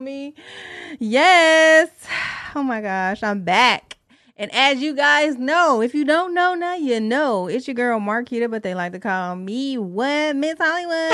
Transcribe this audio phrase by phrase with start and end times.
[0.00, 0.34] me.
[0.98, 1.88] Yes.
[2.56, 3.96] Oh my gosh, I'm back.
[4.36, 7.48] And as you guys know, if you don't know now, you know.
[7.48, 11.10] It's your girl Marquita, but they like to call me what Miss Hollywood.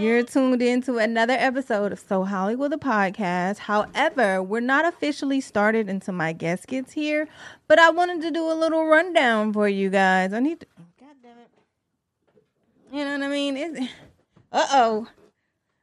[0.02, 3.58] You're tuned into another episode of So Hollywood the podcast.
[3.58, 7.28] However, we're not officially started until my guest gets here,
[7.68, 10.32] but I wanted to do a little rundown for you guys.
[10.32, 10.66] I need to
[10.98, 11.50] God damn it.
[12.94, 13.58] You know what I mean?
[13.58, 13.88] Is
[14.52, 15.06] Uh oh.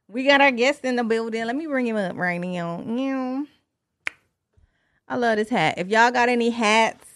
[0.08, 1.44] We got our guest in the building.
[1.46, 3.46] Let me bring him up right now.
[5.08, 5.78] I love this hat.
[5.78, 7.06] If y'all got any hats,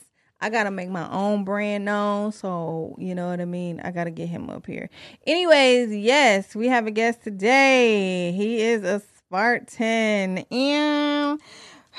[0.41, 2.33] I gotta make my own brand known.
[2.33, 3.81] So you know what I mean.
[3.81, 4.89] I gotta get him up here.
[5.27, 8.33] Anyways, yes, we have a guest today.
[8.33, 10.45] He is a Spartan.
[10.51, 11.39] Ew.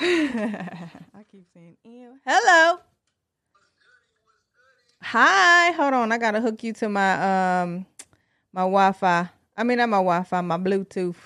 [0.00, 2.18] I keep saying ew.
[2.26, 2.80] Hello.
[5.02, 5.70] Hi.
[5.72, 6.12] Hold on.
[6.12, 7.86] I gotta hook you to my um
[8.52, 9.28] my Wi-Fi.
[9.56, 11.16] I mean not my Wi-Fi, my Bluetooth.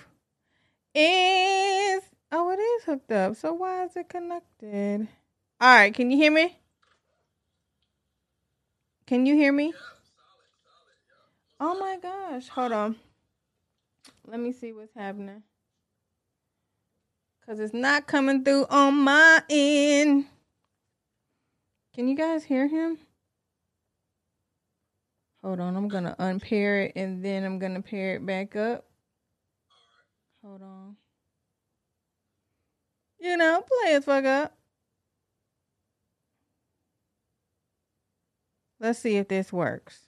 [0.95, 2.03] Is
[2.37, 3.37] Oh, it is hooked up.
[3.37, 5.07] So why is it connected?
[5.61, 6.59] All right, can you hear me?
[9.07, 9.73] Can you hear me?
[11.61, 12.49] Oh my gosh.
[12.49, 12.97] Hold on.
[14.27, 15.45] Let me see what's happening.
[17.47, 20.27] Cuz it's not coming through on my end.
[21.95, 22.99] Can you guys hear him?
[25.45, 28.87] Hold on, I'm to unpair it and then I'm to pair it back up.
[30.43, 30.97] Hold on.
[33.21, 34.57] You know, play as fuck up.
[38.81, 40.01] Let's see if this works.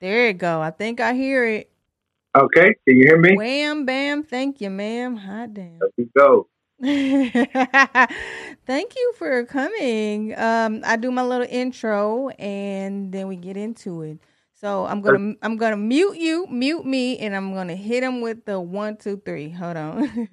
[0.00, 0.62] There you go.
[0.62, 1.70] I think I hear it.
[2.34, 3.36] Okay, can you hear me?
[3.36, 4.22] Wham bam.
[4.22, 5.16] Thank you, ma'am.
[5.16, 5.80] Hot damn.
[5.82, 6.48] Let's go.
[8.66, 10.34] Thank you for coming.
[10.38, 14.18] Um, I do my little intro and then we get into it.
[14.54, 18.46] So I'm gonna I'm gonna mute you, mute me, and I'm gonna hit him with
[18.46, 19.50] the one, two, three.
[19.50, 20.28] Hold on.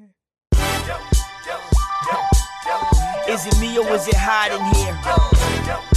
[3.28, 5.97] Is it me or is it hot in here?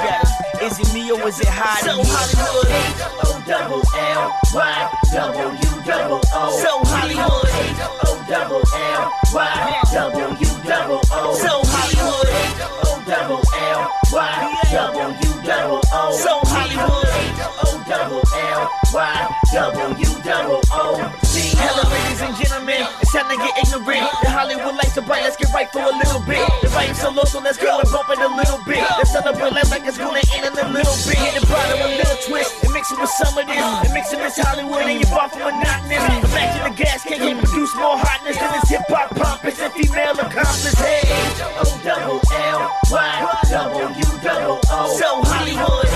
[0.00, 0.62] It.
[0.62, 1.82] Is it me or is it hot?
[1.82, 6.54] So Hollywood, H-O double L Y W double O.
[6.62, 11.34] So Hollywood, H-O double L Y W double O.
[11.34, 16.12] So Hollywood, H-O double L Y W double O.
[16.14, 21.27] So Hollywood, H-O double L Y W double O.
[21.38, 22.82] Hello, ladies and gentlemen.
[22.98, 24.10] It's time to get ignorant.
[24.26, 25.22] The Hollywood lights are bright.
[25.22, 26.42] Let's get right for a little bit.
[26.62, 28.82] The vibe's so low, so let's go and bump it a little bit.
[28.98, 31.14] Let's celebrate life like it's gonna end in a little bit.
[31.14, 33.62] Hit the bottom a little twist and mix it with some of this.
[33.62, 36.26] And mix it with Hollywood and you're far from monotonous.
[36.26, 40.18] Imagine the gas can can produce more hotness than this hip hop pompous and female
[40.18, 40.74] accomplice.
[40.74, 41.06] Hey,
[41.54, 43.14] O double L Y
[43.46, 44.90] double O.
[44.98, 45.86] So Hollywood,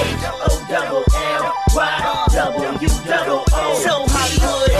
[0.46, 1.90] O double L Y
[2.30, 3.74] double O.
[3.82, 4.70] So Hollywood,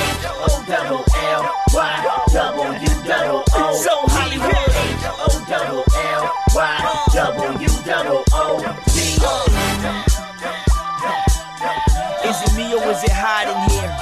[0.45, 1.43] O double L
[1.73, 3.75] Y W double O.
[3.77, 4.75] So Hollywood,
[5.23, 6.23] O double L
[6.55, 6.79] Y
[7.15, 8.59] W double O.
[12.25, 13.93] Is it me or is it hot in here?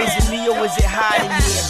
[0.00, 1.63] Is it me or is it hot in here?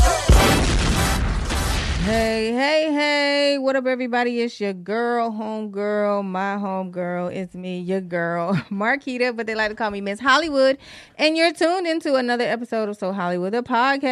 [2.04, 3.56] Hey, hey, hey.
[3.56, 4.42] What up, everybody?
[4.42, 7.28] It's your girl, home girl, my home girl.
[7.28, 10.76] It's me, your girl, Marquita, but they like to call me Miss Hollywood.
[11.16, 14.04] And you're tuned into another episode of So Hollywood, the podcast.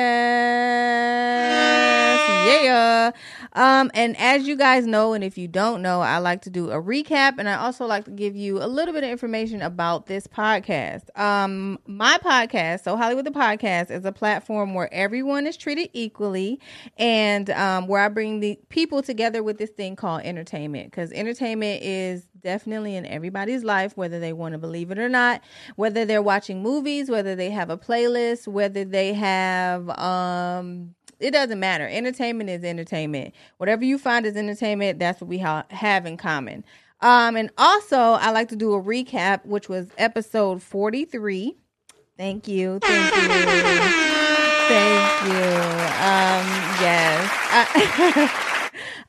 [2.45, 3.11] Yeah.
[3.55, 6.71] Um, and as you guys know, and if you don't know, I like to do
[6.71, 10.07] a recap and I also like to give you a little bit of information about
[10.07, 11.17] this podcast.
[11.19, 16.61] Um, my podcast, So Hollywood, the podcast, is a platform where everyone is treated equally
[16.97, 21.83] and um, where I bring the people together with this thing called entertainment because entertainment
[21.83, 25.41] is definitely in everybody's life, whether they want to believe it or not,
[25.77, 31.61] whether they're watching movies, whether they have a playlist, whether they have, um, it doesn't
[31.61, 31.87] matter.
[31.87, 33.35] Entertainment is entertainment.
[33.59, 36.65] Whatever you find is entertainment, that's what we ha- have in common.
[37.01, 41.57] Um, and also, I like to do a recap, which was episode 43.
[42.17, 42.79] Thank you.
[42.81, 44.19] Thank you.
[44.73, 45.43] Thank you.
[46.01, 46.47] Um,
[46.81, 47.31] yes.
[47.51, 48.31] I,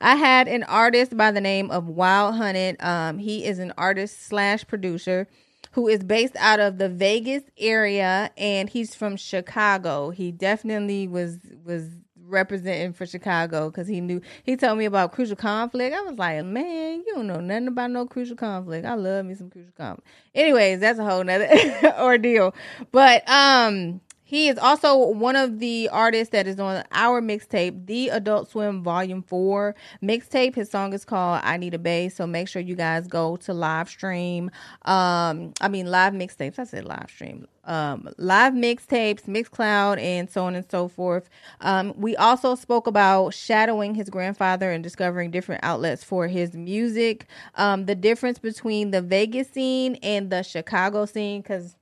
[0.02, 2.76] I had an artist by the name of Wild Hunted.
[2.80, 5.26] Um, he is an artist slash producer
[5.72, 10.10] who is based out of the Vegas area and he's from Chicago.
[10.10, 11.88] He definitely was was
[12.26, 15.96] representing for Chicago because he knew he told me about crucial conflict.
[15.96, 18.84] I was like, man, you don't know nothing about no crucial conflict.
[18.84, 20.06] I love me some crucial conflict.
[20.34, 21.48] Anyways, that's a whole nother
[21.98, 22.54] ordeal.
[22.92, 24.02] But um
[24.34, 28.82] he is also one of the artists that is on our mixtape, the Adult Swim
[28.82, 30.56] Volume 4 mixtape.
[30.56, 32.16] His song is called I Need a Bass.
[32.16, 34.50] So make sure you guys go to live stream.
[34.86, 36.58] Um, I mean, live mixtapes.
[36.58, 37.46] I said live stream.
[37.62, 41.30] Um, live mixtapes, Mixcloud, and so on and so forth.
[41.60, 47.26] Um, we also spoke about shadowing his grandfather and discovering different outlets for his music.
[47.54, 51.76] Um, the difference between the Vegas scene and the Chicago scene, because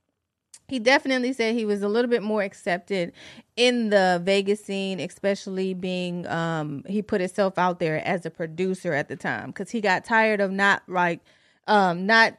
[0.73, 3.13] he definitely said he was a little bit more accepted
[3.55, 8.91] in the Vegas scene, especially being um he put himself out there as a producer
[8.91, 11.19] at the time because he got tired of not like
[11.67, 12.33] um not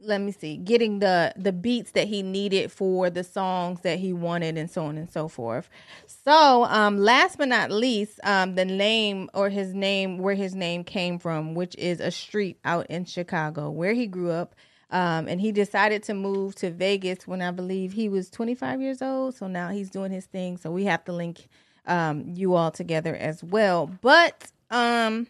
[0.00, 4.12] let me see getting the the beats that he needed for the songs that he
[4.12, 5.70] wanted and so on and so forth.
[6.08, 10.82] So um last but not least um the name or his name where his name
[10.82, 14.56] came from which is a street out in chicago where he grew up
[14.90, 19.02] um, and he decided to move to Vegas when I believe he was 25 years
[19.02, 19.34] old.
[19.34, 20.56] So now he's doing his thing.
[20.56, 21.48] So we have to link
[21.86, 23.90] um, you all together as well.
[24.00, 25.26] But um,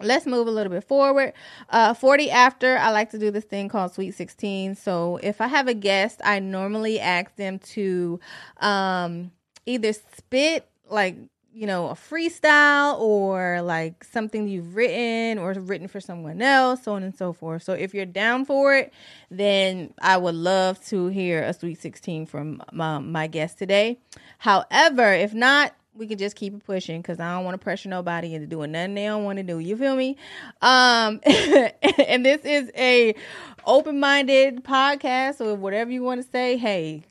[0.00, 1.32] let's move a little bit forward.
[1.68, 4.74] Uh, 40 after, I like to do this thing called Sweet 16.
[4.74, 8.18] So if I have a guest, I normally ask them to
[8.60, 9.30] um,
[9.64, 11.16] either spit like
[11.54, 16.92] you know, a freestyle or like something you've written or written for someone else, so
[16.94, 17.62] on and so forth.
[17.62, 18.92] So if you're down for it,
[19.30, 23.98] then I would love to hear a Sweet 16 from my, my guest today.
[24.38, 27.90] However, if not, we can just keep it pushing because I don't want to pressure
[27.90, 29.58] nobody into doing nothing they don't want to do.
[29.58, 30.16] You feel me?
[30.62, 33.14] Um, and this is a
[33.66, 37.02] open-minded podcast, so whatever you want to say, hey,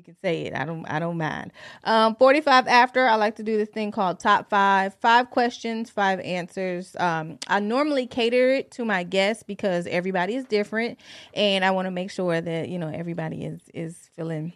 [0.00, 0.54] you can say it.
[0.54, 1.52] I don't I don't mind.
[1.84, 4.94] Um 45 after I like to do this thing called top 5.
[4.94, 6.96] 5 questions, 5 answers.
[6.98, 10.98] Um I normally cater it to my guests because everybody is different
[11.34, 14.54] and I want to make sure that, you know, everybody is is feeling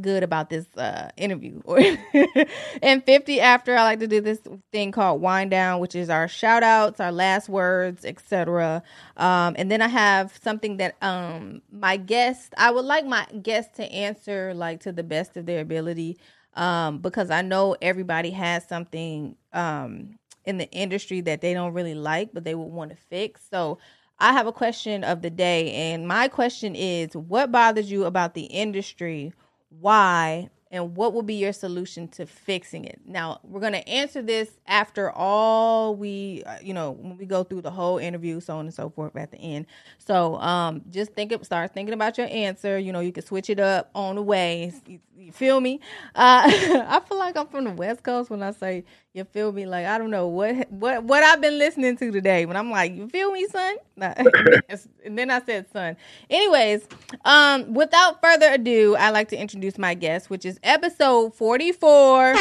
[0.00, 1.60] good about this uh, interview.
[2.82, 4.40] and 50 after, I like to do this
[4.72, 8.82] thing called wind down, which is our shout outs, our last words, etc.
[9.16, 13.74] Um, and then I have something that um, my guest, I would like my guest
[13.76, 16.18] to answer like to the best of their ability
[16.54, 21.94] um, because I know everybody has something um, in the industry that they don't really
[21.94, 23.42] like, but they would want to fix.
[23.50, 23.78] So
[24.18, 28.34] I have a question of the day, and my question is what bothers you about
[28.34, 29.32] the industry?
[29.80, 33.00] Why, and what will be your solution to fixing it?
[33.06, 37.44] Now, we're going to answer this after all we, uh, you know, when we go
[37.44, 39.66] through the whole interview, so on and so forth at the end.
[39.98, 42.76] So, um, just think of, start thinking about your answer.
[42.76, 44.72] You know, you can switch it up on the way.
[44.84, 45.78] You, you feel me?
[46.12, 46.42] Uh,
[46.88, 48.84] I feel like I'm from the West Coast when I say
[49.14, 49.64] you feel me?
[49.64, 52.46] Like I don't know what what what I've been listening to today.
[52.46, 53.76] When I'm like, you feel me, son?
[53.96, 55.96] and then I said, son.
[56.28, 56.88] Anyways,
[57.24, 62.34] um, without further ado, I like to introduce my guest, which is episode 44.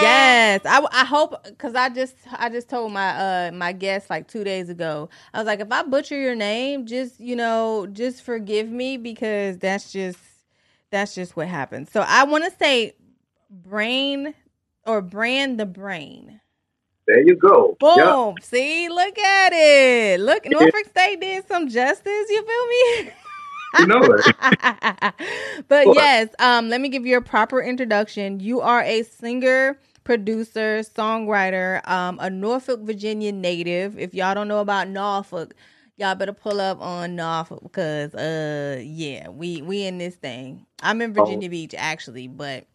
[0.00, 4.28] yes, I, I hope because I just I just told my uh my guest like
[4.28, 5.08] two days ago.
[5.34, 9.58] I was like, if I butcher your name, just you know, just forgive me because
[9.58, 10.18] that's just
[10.90, 11.90] that's just what happens.
[11.90, 12.94] So I want to say
[13.50, 14.34] brain
[14.86, 16.40] or brand the brain.
[17.06, 17.76] There you go.
[17.80, 18.34] Boom.
[18.36, 18.44] Yep.
[18.44, 20.20] See, look at it.
[20.20, 22.04] Look, Norfolk State did some justice.
[22.30, 22.66] You feel
[23.06, 23.12] me?
[23.78, 24.36] You know it.
[25.68, 25.96] but what?
[25.96, 28.40] yes, um, let me give you a proper introduction.
[28.40, 33.98] You are a singer, producer, songwriter, um, a Norfolk, Virginia native.
[33.98, 35.54] If y'all don't know about Norfolk,
[35.96, 40.66] y'all better pull up on Norfolk because uh yeah, we we in this thing.
[40.82, 41.50] I'm in Virginia oh.
[41.50, 42.66] Beach actually, but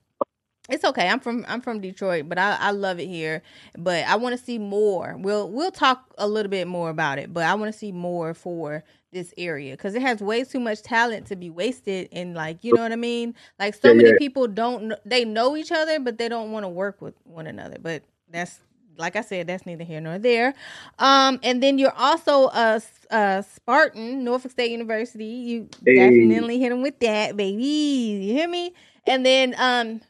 [0.69, 1.07] it's okay.
[1.07, 3.43] I'm from I'm from Detroit, but I, I love it here.
[3.77, 5.15] But I want to see more.
[5.17, 8.33] We'll we'll talk a little bit more about it, but I want to see more
[8.33, 12.09] for this area because it has way too much talent to be wasted.
[12.11, 13.35] And like you know what I mean.
[13.59, 14.17] Like so yeah, many yeah.
[14.17, 17.77] people don't they know each other, but they don't want to work with one another.
[17.79, 18.59] But that's
[18.97, 20.55] like I said, that's neither here nor there.
[20.99, 25.25] Um, and then you're also a, a Spartan, Norfolk State University.
[25.25, 25.95] You hey.
[25.95, 27.63] definitely hit them with that, baby.
[27.63, 28.73] You hear me?
[29.05, 30.01] And then um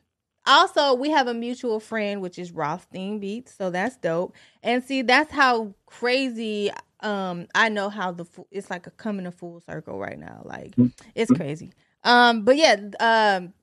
[0.46, 4.36] also, we have a mutual friend, which is Rothstein Beats, so that's dope.
[4.64, 6.72] And see, that's how crazy.
[7.00, 10.42] Um, I know how the it's like a coming a full circle right now.
[10.44, 10.88] Like mm-hmm.
[11.14, 11.74] it's crazy.
[12.04, 13.54] Um, but yeah, um,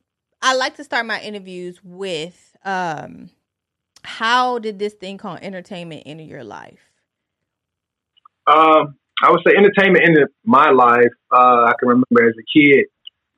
[0.43, 3.31] I like to start my interviews with um,
[4.03, 6.81] how did this thing called entertainment enter your life?
[8.47, 11.13] Um, I would say entertainment entered my life.
[11.31, 12.87] Uh, I can remember as a kid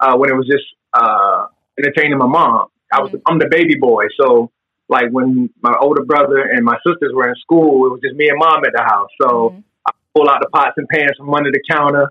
[0.00, 1.46] uh, when it was just uh,
[1.78, 2.68] entertaining my mom.
[2.94, 4.50] I was I'm the baby boy, so
[4.88, 8.28] like when my older brother and my sisters were in school, it was just me
[8.28, 9.10] and mom at the house.
[9.20, 9.60] So mm-hmm.
[9.86, 12.10] I pull out the pots and pans from under the counter,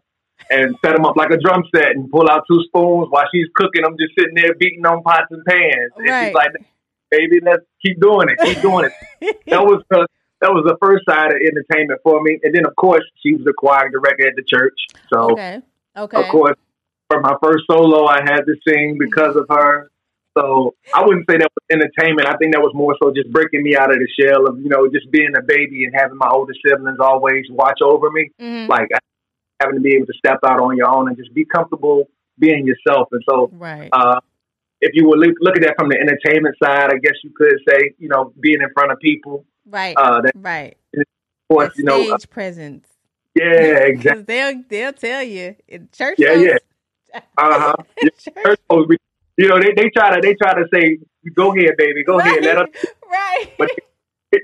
[0.50, 3.48] and set them up like a drum set and pull out two spoons while she's
[3.56, 3.84] cooking.
[3.86, 5.92] I'm just sitting there beating on pots and pans.
[5.98, 6.52] And she's like,
[7.10, 8.40] baby, let's keep doing it.
[8.44, 9.38] Keep doing it.
[9.48, 10.08] that was the
[10.42, 12.40] that was the first side of entertainment for me.
[12.44, 14.78] And then of course she was the choir director at the church.
[15.12, 15.62] So okay.
[15.96, 16.18] Okay.
[16.18, 16.58] of course
[17.10, 19.90] for my first solo I had to sing because of her.
[20.38, 22.28] So I wouldn't say that was entertainment.
[22.28, 24.70] I think that was more so just breaking me out of the shell of, you
[24.70, 28.30] know, just being a baby and having my older siblings always watch over me.
[28.42, 28.68] Mhm.
[28.68, 28.90] Like
[29.62, 32.10] having to be able to step out on your own and just be comfortable
[32.40, 33.10] being yourself.
[33.12, 33.90] And so Right.
[33.94, 34.20] uh,
[34.82, 37.60] if you would look, look at that from the entertainment side, I guess you could
[37.70, 39.46] say, you know, being in front of people.
[39.70, 39.96] right.
[39.96, 40.76] Uh, that, right.
[40.98, 41.04] of
[41.50, 42.88] course, you know, uh, presence.
[43.36, 43.46] yeah,
[43.92, 44.24] exactly.
[44.24, 46.16] They'll they'll tell you in church.
[46.18, 46.58] Yeah, yeah.
[47.38, 47.76] Uh huh.
[48.18, 48.58] church-
[49.38, 50.98] You know, they, they try to they try to say,
[51.36, 52.68] "Go ahead, baby, go ahead, let us."
[53.10, 53.46] right.
[53.58, 53.70] But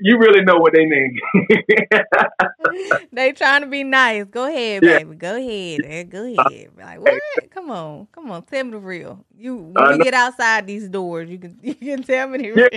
[0.02, 1.18] you really know what they mean.
[3.12, 4.24] they trying to be nice.
[4.24, 4.88] Go ahead, Yeah.
[4.88, 5.14] baby.
[5.16, 5.84] Go ahead.
[5.84, 6.68] eh, Go ahead.
[6.78, 7.22] Like what?
[7.50, 8.42] Come on, come on.
[8.44, 9.24] Tell me the real.
[9.36, 10.04] You when we know.
[10.04, 12.68] get outside these doors, you can you can tell me the real.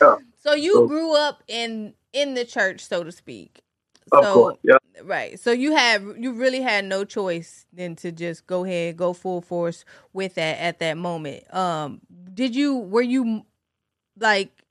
[0.00, 0.16] Yeah.
[0.38, 3.62] So you grew up in in the church, so to speak.
[4.12, 4.76] of so, course, yeah.
[5.02, 5.38] Right.
[5.40, 9.40] So you have you really had no choice than to just go ahead, go full
[9.40, 11.52] force with that at that moment.
[11.54, 12.00] Um
[12.34, 13.42] did you were you
[14.18, 14.64] like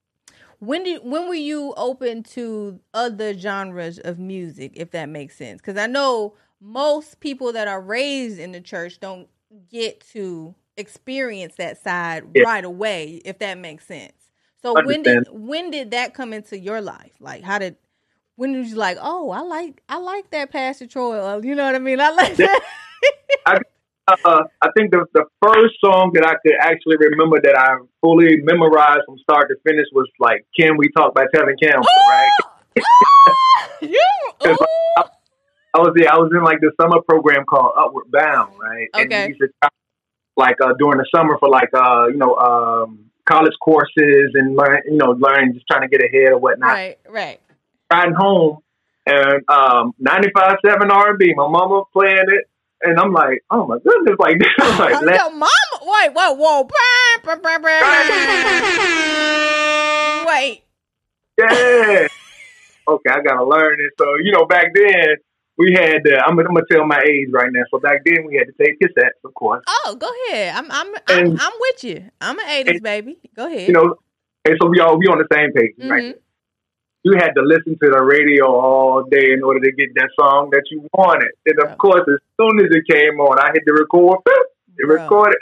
[0.60, 5.62] when did when were you open to other genres of music if that makes sense?
[5.62, 9.30] Cuz I know most people that are raised in the church don't
[9.70, 12.44] get to experience that side Yeah.
[12.44, 14.14] right away if that makes sense.
[14.62, 17.14] So when did when did that come into your life?
[17.20, 17.78] Like how did
[18.42, 21.80] when was like, oh, I like I like that Pastor Troy, you know what I
[21.80, 22.02] mean?
[22.02, 22.62] I like that.
[24.26, 28.42] Uh, I think the the first song that I could actually remember that I fully
[28.42, 32.84] memorized from start to finish was like "Can We Talk" by Tevin Campbell, right?
[33.82, 34.06] you,
[34.44, 35.04] Cause ooh.
[35.74, 38.90] I was yeah, I was in like the summer program called Upward Bound, right?
[38.96, 39.28] And Okay.
[39.28, 39.70] we used to
[40.36, 44.82] like uh, during the summer for like uh, you know um, college courses and learn
[44.88, 46.70] you know learn just trying to get ahead or whatnot.
[46.72, 47.40] right, right.
[47.92, 48.60] Riding home
[49.06, 51.34] and um, 95.7 R&B.
[51.36, 52.46] My mama playing it,
[52.84, 55.50] and I'm like, oh my goodness, like this is like Oh, mama,
[55.82, 56.64] wait, whoa, whoa,
[60.28, 60.64] wait.
[61.38, 62.08] yeah.
[62.88, 63.92] Okay, I gotta learn it.
[63.98, 65.16] So you know, back then
[65.58, 66.02] we had.
[66.08, 67.64] Uh, I'm, I'm gonna tell my age right now.
[67.72, 69.64] So back then we had to take cassettes, of course.
[69.68, 70.56] Oh, go ahead.
[70.56, 72.10] I'm, I'm, I'm, I'm with you.
[72.20, 73.18] I'm an '80s and- baby.
[73.36, 73.68] Go ahead.
[73.68, 73.96] You know,
[74.46, 76.16] and so we all we on the same page, right?
[77.04, 80.50] You had to listen to the radio all day in order to get that song
[80.52, 81.32] that you wanted.
[81.46, 81.78] And of Bro.
[81.78, 84.22] course, as soon as it came on, I hit the record,
[84.78, 85.42] it recorded.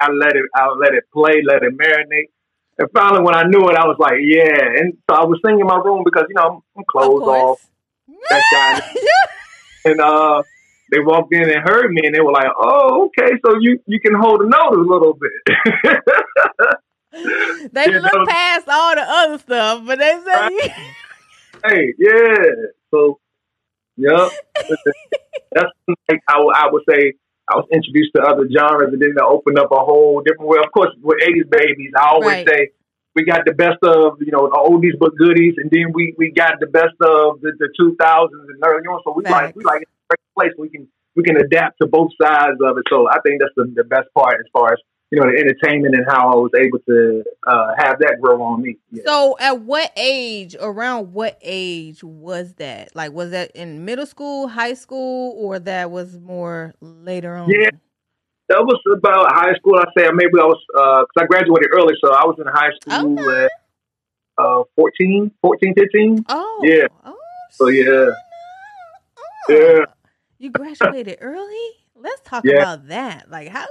[0.00, 2.30] I let it, I let it play, let it marinate.
[2.78, 4.80] And finally, when I knew it, I was like, yeah.
[4.80, 7.26] And so I was singing in my room because you know I'm, I'm of closed
[7.26, 7.58] off.
[8.30, 8.80] That guy.
[9.84, 10.42] and uh,
[10.90, 14.00] they walked in and heard me, and they were like, "Oh, okay, so you you
[14.00, 15.98] can hold a note a little bit."
[17.72, 20.72] they Yeah, look was- past all the other stuff, but they say,
[21.66, 22.34] hey, yeah.
[22.90, 23.18] So,
[23.96, 24.30] yep.
[25.52, 25.72] That's
[26.10, 27.14] like I, would- I would say
[27.48, 30.58] I was introduced to other genres, and then it opened up a whole different way.
[30.62, 32.48] Of course, with '80s babies, I always Right.
[32.48, 32.68] say
[33.16, 36.30] we got the best of you know the oldies but goodies, and then we we
[36.30, 39.00] got the best of the, the 2000s and early on.
[39.04, 40.86] So we like we like a great place we can
[41.16, 42.84] we can adapt to both sides of it.
[42.90, 44.78] So I think that's the, the best part as far as
[45.10, 48.62] you know the entertainment and how I was able to uh, have that grow on
[48.62, 48.76] me.
[48.90, 49.02] Yeah.
[49.06, 52.94] So, at what age, around what age was that?
[52.94, 57.48] Like, was that in middle school, high school, or that was more later on?
[57.50, 57.70] Yeah.
[58.50, 59.76] That was about high school.
[59.78, 60.62] I say maybe I was
[61.06, 63.44] because I graduated early, so I was in high school Okay.
[63.44, 63.50] at
[64.38, 66.24] uh, 14, 14, 15.
[66.30, 66.60] Oh.
[66.64, 66.86] Yeah.
[67.04, 67.16] Oh,
[67.50, 67.84] So, yeah.
[67.90, 68.12] oh.
[69.48, 69.84] Yeah.
[70.38, 71.68] You graduated early?
[71.94, 72.54] Let's talk Yeah.
[72.56, 73.30] about that.
[73.30, 73.66] Like, how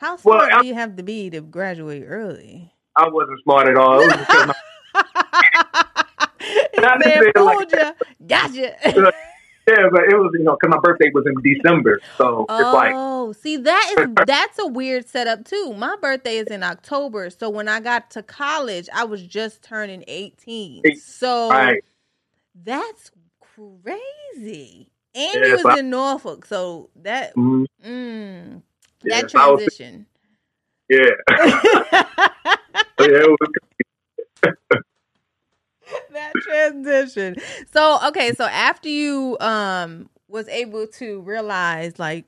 [0.00, 2.72] how Well, smart I- do you have to be to graduate early?
[2.96, 4.00] I wasn't smart at all.
[4.00, 4.54] It was my,
[6.40, 8.26] he Not said, necessarily like- you.
[8.26, 8.76] Gotcha.
[8.84, 12.92] yeah, but it was you know because my birthday was in December, so it's like
[12.96, 15.74] Oh, see that is that's a weird setup too.
[15.76, 20.02] My birthday is in October, so when I got to college, I was just turning
[20.08, 20.82] 18.
[20.96, 21.84] So right,
[22.54, 24.90] that's crazy.
[25.14, 27.66] And you was I- in Norfolk, so that Mhm.
[27.84, 28.62] mm,
[29.04, 30.06] Yeah, that was- transition.
[30.88, 31.10] yeah,
[33.00, 33.38] yeah, was,
[36.12, 37.36] that transition.
[37.72, 42.26] So okay, so after you um was able to realize like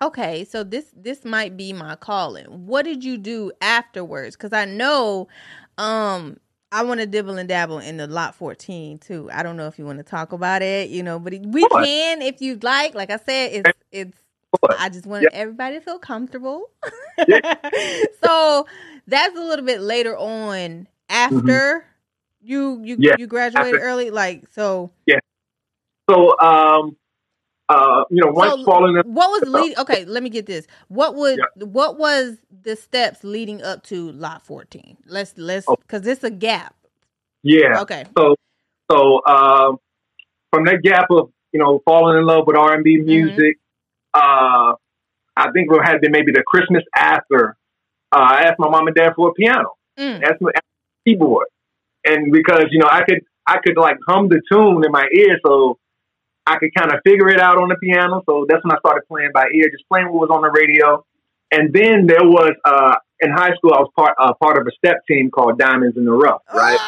[0.00, 2.46] okay, so this this might be my calling.
[2.66, 4.36] What did you do afterwards?
[4.36, 5.28] Cuz I know
[5.78, 6.38] um
[6.70, 9.30] I want to dibble and dabble in the lot 14 too.
[9.32, 12.20] I don't know if you want to talk about it, you know, but we can
[12.22, 12.94] if you'd like.
[12.94, 14.18] Like I said, it's it's.
[14.78, 15.28] I just want Yeah.
[15.32, 16.70] everybody to feel comfortable.
[17.26, 17.54] Yeah.
[18.24, 18.66] so
[19.06, 21.84] that's a little bit later on after
[22.40, 23.02] you you Mm-hmm.
[23.02, 24.10] Yeah, you graduated after- early.
[24.10, 25.18] Like so, Yeah.
[26.08, 26.96] So, um,
[27.68, 29.76] uh, you know, once So, falling in, what was lead?
[29.78, 30.66] Okay, let me get this.
[30.88, 34.96] What would what was the steps leading up to lot fourteen?
[35.06, 35.76] Let's let's Oh.
[35.76, 36.74] because it's a gap.
[37.42, 37.80] yeah.
[37.82, 38.36] Okay, So,
[38.90, 39.76] so um,
[40.50, 43.04] from that gap of you know falling in love with R and Mm-hmm.
[43.06, 43.58] B music,
[44.18, 44.74] uh,
[45.36, 47.56] I think it had been maybe the Christmas after.
[48.10, 49.76] Uh, I asked my mom and dad for a piano.
[49.98, 50.20] Mm.
[50.20, 50.50] That's my
[51.06, 51.46] keyboard,
[52.04, 55.38] and because you know I could I could like hum the tune in my ear,
[55.44, 55.78] so
[56.46, 58.22] I could kind of figure it out on the piano.
[58.26, 61.04] So that's when I started playing by ear, just playing what was on the radio.
[61.50, 64.72] And then there was uh, in high school I was part uh, part of a
[64.72, 66.78] step team called Diamonds in the Rough, right?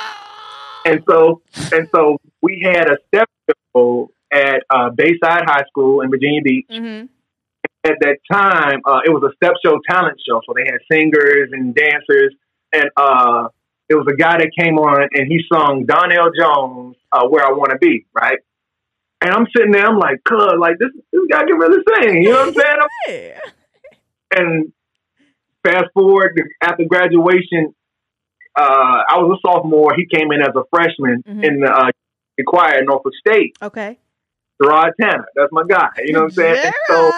[0.86, 3.28] And so and so we had a step
[3.74, 6.66] show at uh, Bayside High School in Virginia Beach.
[6.70, 7.04] hmm
[7.82, 11.48] At that time, uh, it was a step show talent show, so they had singers
[11.52, 12.34] and dancers,
[12.74, 13.48] and uh,
[13.88, 17.52] it was a guy that came on and he sung Donell Jones, uh, "Where I
[17.52, 18.38] Want to Be," right?
[19.22, 22.30] And I'm sitting there, I'm like, "Cuz, like this, this guy can really sing," you
[22.32, 22.76] know what I'm saying?
[23.08, 24.38] Yeah.
[24.38, 24.72] and
[25.66, 27.74] fast forward after graduation,
[28.58, 29.94] uh, I was a sophomore.
[29.96, 31.44] He came in as a freshman Mhm.
[31.44, 31.90] in the, uh,
[32.36, 33.56] the choir at Norfolk State.
[33.62, 33.98] Okay.
[34.62, 35.88] Gerard Tanner, that's my guy.
[36.04, 36.72] You know what I'm saying?
[36.88, 37.10] So.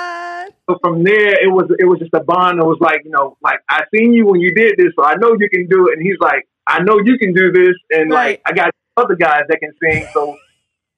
[0.69, 2.59] So from there, it was it was just a bond.
[2.59, 5.16] It was like you know, like I seen you when you did this, so I
[5.16, 5.99] know you can do it.
[5.99, 8.40] And he's like, I know you can do this, and Right.
[8.40, 10.37] like I got other guys that can sing, so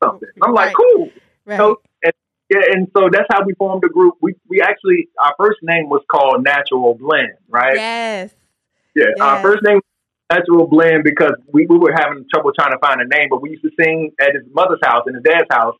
[0.02, 0.28] something.
[0.42, 0.76] I'm like, Right.
[0.76, 1.11] cool.
[1.47, 1.56] Right.
[1.59, 2.12] So, and,
[2.50, 4.14] yeah, and so that's how we formed the group.
[4.21, 7.76] We we actually our first name was called Natural Blend, right?
[7.76, 8.35] Yes.
[8.94, 9.80] Yeah, our first name
[10.30, 13.50] Natural Blend because we, we were having trouble trying to find a name, but we
[13.50, 15.75] used to sing at his mother's house and his dad's house,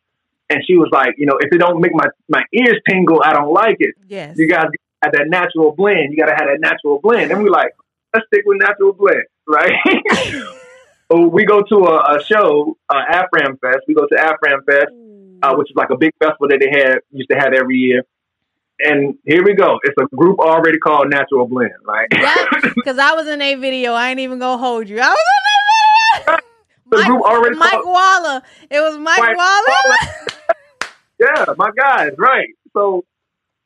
[0.49, 3.33] and she was like, you know, if it don't make my my ears tingle, I
[3.33, 3.95] don't like it.
[4.07, 4.37] Yes.
[4.37, 4.67] You guys
[5.03, 6.11] have that natural blend.
[6.11, 7.31] You got to have that natural blend.
[7.31, 7.71] And we're like,
[8.13, 9.73] let's stick with natural blend, right?
[11.11, 13.79] so we go to a, a show, uh, Afram Fest.
[13.87, 14.91] We go to Afram Fest
[15.45, 18.03] uh, which is like a big festival that they had used to have every year.
[18.79, 19.79] And here we go.
[19.83, 22.09] It's a group already called Natural Blend, right?
[22.09, 23.93] Because I was in a video.
[23.93, 24.99] I ain't even gonna hold you.
[24.99, 26.39] I was in that video.
[26.87, 28.41] The Mike, group already Mike called- Waller.
[28.69, 29.95] It was Mike, Mike Waller.
[31.19, 32.47] yeah, my guys, right?
[32.73, 33.03] So,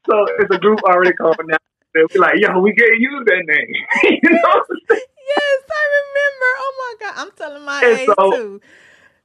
[0.09, 1.57] so it's a group already called now.
[1.93, 2.09] Blend.
[2.13, 3.67] We're like, yo, we can't use that name.
[4.23, 5.01] you know what I'm saying?
[5.27, 6.49] yes, I remember.
[6.59, 8.61] Oh my god, I'm telling my And age so- too.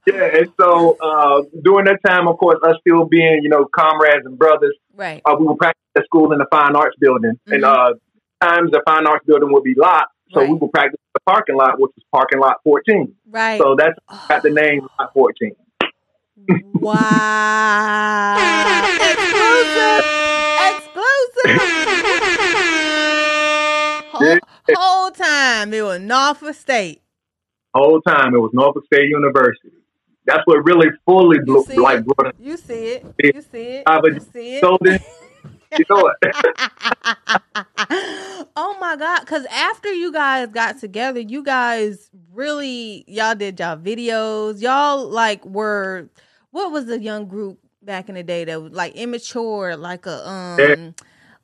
[0.07, 4.23] Yeah, and so uh, during that time, of course, us still being, you know, comrades
[4.25, 5.19] and brothers, Right.
[5.25, 7.39] uh, we would practice at school in the Fine Arts Building.
[7.47, 7.65] And Mhm.
[7.65, 7.93] uh,
[8.39, 11.55] times the Fine Arts Building would be locked, so we would practice in the parking
[11.55, 13.15] lot, which is parking lot 14.
[13.27, 13.59] Right.
[13.59, 13.97] So that's
[14.29, 15.55] got the name Lot 14.
[16.73, 18.35] Wow.
[18.95, 20.05] Exclusive.
[20.69, 21.61] Exclusive.
[24.11, 24.37] whole,
[24.75, 27.01] whole time it was Norfolk State.
[27.73, 29.71] whole time it was Norfolk State University.
[30.25, 32.05] That's what really fully blew, like it?
[32.07, 32.35] brought it.
[32.39, 33.05] You see it.
[33.23, 33.83] You see it.
[33.85, 34.63] But You see it.
[35.77, 36.35] You know it.
[38.55, 43.77] oh my god because after you guys got together you guys really y'all did y'all
[43.77, 46.09] videos y'all like were
[46.55, 50.27] what was the young group back in the day that was like immature like a
[50.29, 50.95] um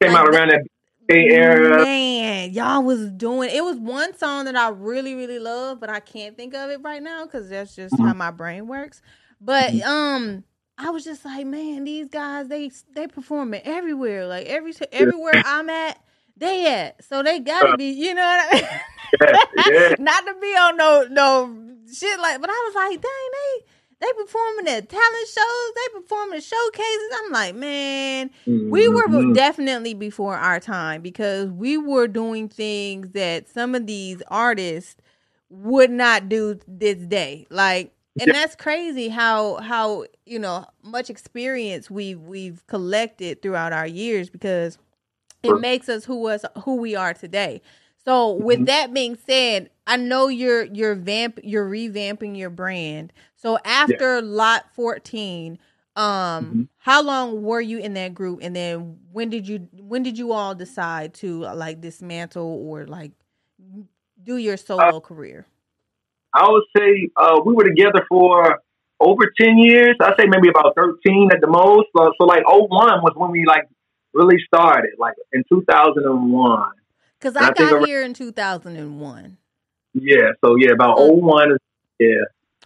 [0.02, 0.08] Yeah.
[0.08, 0.63] Came out around that
[1.08, 1.86] Bay Area.
[1.86, 6.00] man y'all was doing it was one song that i really really love but i
[6.00, 8.00] can't think of it right now because that's just Mm-hmm.
[8.00, 9.02] how my brain works
[9.39, 10.43] but um
[10.78, 14.26] I was just like, man, these guys they they performing everywhere.
[14.26, 16.00] Like every everywhere I'm at,
[16.36, 17.04] they at.
[17.04, 18.63] So they gotta be, you know what I mean?
[19.21, 19.95] Yeah, yeah.
[20.00, 23.65] Not to be on no no shit like but I was like, dang, they
[24.02, 27.10] they performing at talent shows, they performing at showcases.
[27.26, 29.34] I'm like, man, we were Mhm.
[29.34, 34.98] definitely before our time because we were doing things that some of these artists
[35.50, 37.48] would not do this day.
[37.52, 38.34] Like and Yeah.
[38.34, 44.78] that's crazy how how you know much experience we've we've collected throughout our years because
[45.44, 47.62] it makes us who us who we are today.
[48.04, 48.66] So with Mhm.
[48.66, 53.14] that being said, I know you're you're vamp you're revamping your brand.
[53.36, 55.58] So after lot 14,
[55.96, 56.68] um Mhm.
[56.78, 60.32] how long were you in that group and then when did you when did you
[60.32, 63.12] all decide to uh, like dismantle or like
[64.24, 65.46] do your solo career?
[66.34, 68.60] I would say uh, we were together for
[69.00, 69.96] over 10 years.
[70.02, 71.88] I'd say maybe about 13 at the most.
[71.96, 73.68] So, so like 01 was when we like
[74.14, 76.72] really started, like in 2001.
[77.22, 79.38] Cuz I I got around- here in 2001.
[79.94, 81.58] Yeah, so yeah, about So- 01
[82.00, 82.24] yeah.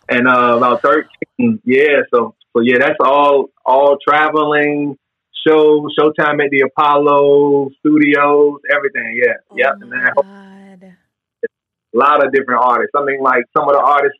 [0.09, 1.59] And uh about 13.
[1.65, 4.97] Yeah, so so yeah, that's all all traveling
[5.47, 9.19] show showtime at the Apollo studios, everything.
[9.23, 9.33] Yeah.
[9.51, 9.73] Oh yep.
[9.81, 10.91] And then my
[11.93, 12.91] a lot of different artists.
[12.95, 14.19] I mean like some of the artists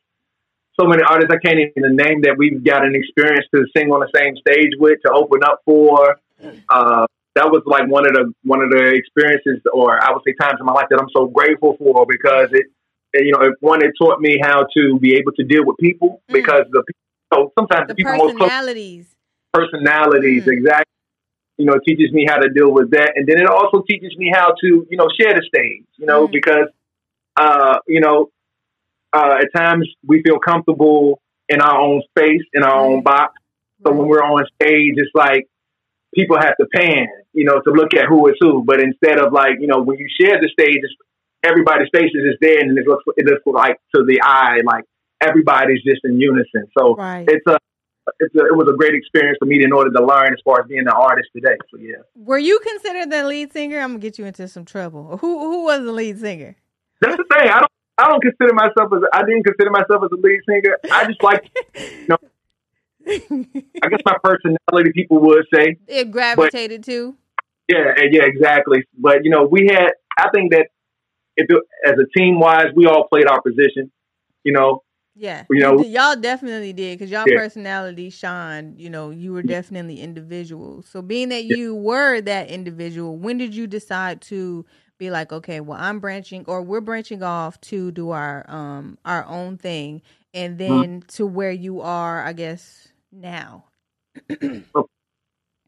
[0.78, 4.00] so many artists I can't even name that we've got an experience to sing on
[4.00, 6.16] the same stage with to open up for.
[6.70, 10.34] Uh that was like one of the one of the experiences or I would say
[10.40, 12.66] times in my life that I'm so grateful for because it
[13.14, 16.20] you know, it, one, it taught me how to be able to deal with people
[16.28, 16.34] Mm.
[16.34, 16.82] because the
[17.32, 19.06] so sometimes The the people most close personalities.
[19.52, 20.52] personalities Mm.
[20.52, 20.92] exactly.
[21.58, 24.14] You know, it teaches me how to deal with that, and then it also teaches
[24.18, 25.84] me how to you know share the stage.
[25.96, 26.32] You know, Mm.
[26.32, 26.68] because
[27.36, 28.30] uh, you know
[29.12, 33.32] uh, at times we feel comfortable in our own space, in our own box.
[33.82, 35.46] So when we're on stage, it's like
[36.16, 38.64] people have to pan, you know, to look at who is who.
[38.64, 40.80] But instead of like, you know, when you share the stage,
[41.44, 44.84] everybody's faces is there, and it looks it looks like to the eye like
[45.20, 46.66] everybody's just in unison.
[46.76, 47.26] So Right.
[47.28, 47.58] it's a
[48.20, 50.60] it's a, it was a great experience for me in order to learn as far
[50.60, 51.56] as being an artist today.
[51.70, 53.78] So yeah, Were you considered the lead singer?
[53.80, 55.16] I'm gonna get you into some trouble.
[55.18, 56.56] Who who was the lead singer?
[57.00, 57.48] that's the thing.
[57.50, 60.76] I don't I don't consider myself as I didn't consider myself as a lead singer.
[60.92, 62.18] I just like you know,
[63.82, 64.92] I guess my personality.
[64.94, 67.16] People would say it gravitated to.
[67.68, 68.84] Yeah, yeah, exactly.
[68.98, 69.92] But you know, we had.
[70.18, 70.68] I think that
[71.36, 73.90] if it, as a team wise, we all played our position.
[74.44, 74.82] You know,
[75.14, 77.38] Yeah, you know, y'all definitely did because y'all Yeah.
[77.38, 78.78] personality shined.
[78.80, 80.86] You know, you were definitely individuals.
[80.86, 84.64] So, being that you were that individual, when did you decide to
[84.98, 89.24] be like, okay, well, I'm branching, or we're branching off to do our um our
[89.26, 90.02] own thing,
[90.34, 90.84] and Mm-hmm.
[90.86, 93.64] then to where you are, I guess now.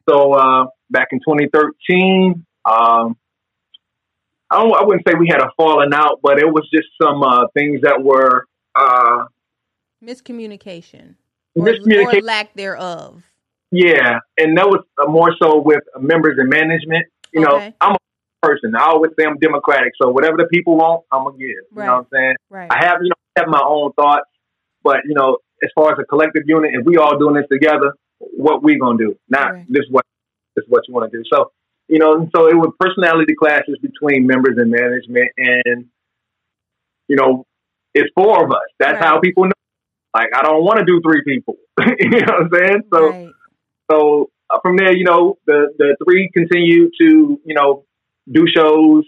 [0.08, 3.16] so uh, back in 2013, um,
[4.50, 4.74] I don't.
[4.74, 7.82] I wouldn't say we had a falling out, but it was just some uh, things
[7.82, 9.24] that were uh,
[10.02, 11.14] Miscommunication,
[11.54, 12.22] or, or miscommunication.
[12.22, 13.22] lack thereof.
[13.70, 17.06] Yeah, and that was uh, more so with members and management.
[17.32, 17.74] You know, Okay.
[17.80, 17.98] I'm a
[18.46, 18.74] person.
[18.74, 19.92] I always say I'm democratic.
[20.00, 21.48] So whatever the people want, I'm gonna give.
[21.48, 22.34] You know what I'm saying?
[22.48, 22.68] Right.
[22.70, 24.30] I have, you know, I have my own thoughts,
[24.82, 27.94] but you know, as far as a collective unit, if we all doing this together,
[28.18, 29.16] what we gonna do?
[29.28, 29.66] Not Right.
[29.68, 30.04] this what
[30.54, 31.24] this is what you want to do.
[31.32, 31.52] So,
[31.88, 35.86] you know, and so it was personality clashes between members and management, and
[37.08, 37.46] you know,
[37.94, 38.58] it's four of us.
[38.78, 39.04] That's Right.
[39.04, 39.52] how people know.
[40.14, 41.56] Like, I don't want to do three people.
[41.98, 42.82] you know what I'm saying?
[42.92, 43.30] So, right.
[43.90, 47.84] so uh, from there, you know, the the three continued to you know
[48.30, 49.04] do shows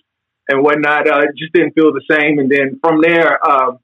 [0.48, 1.08] and whatnot.
[1.08, 3.78] Uh, it just didn't feel the same, and then from there, um,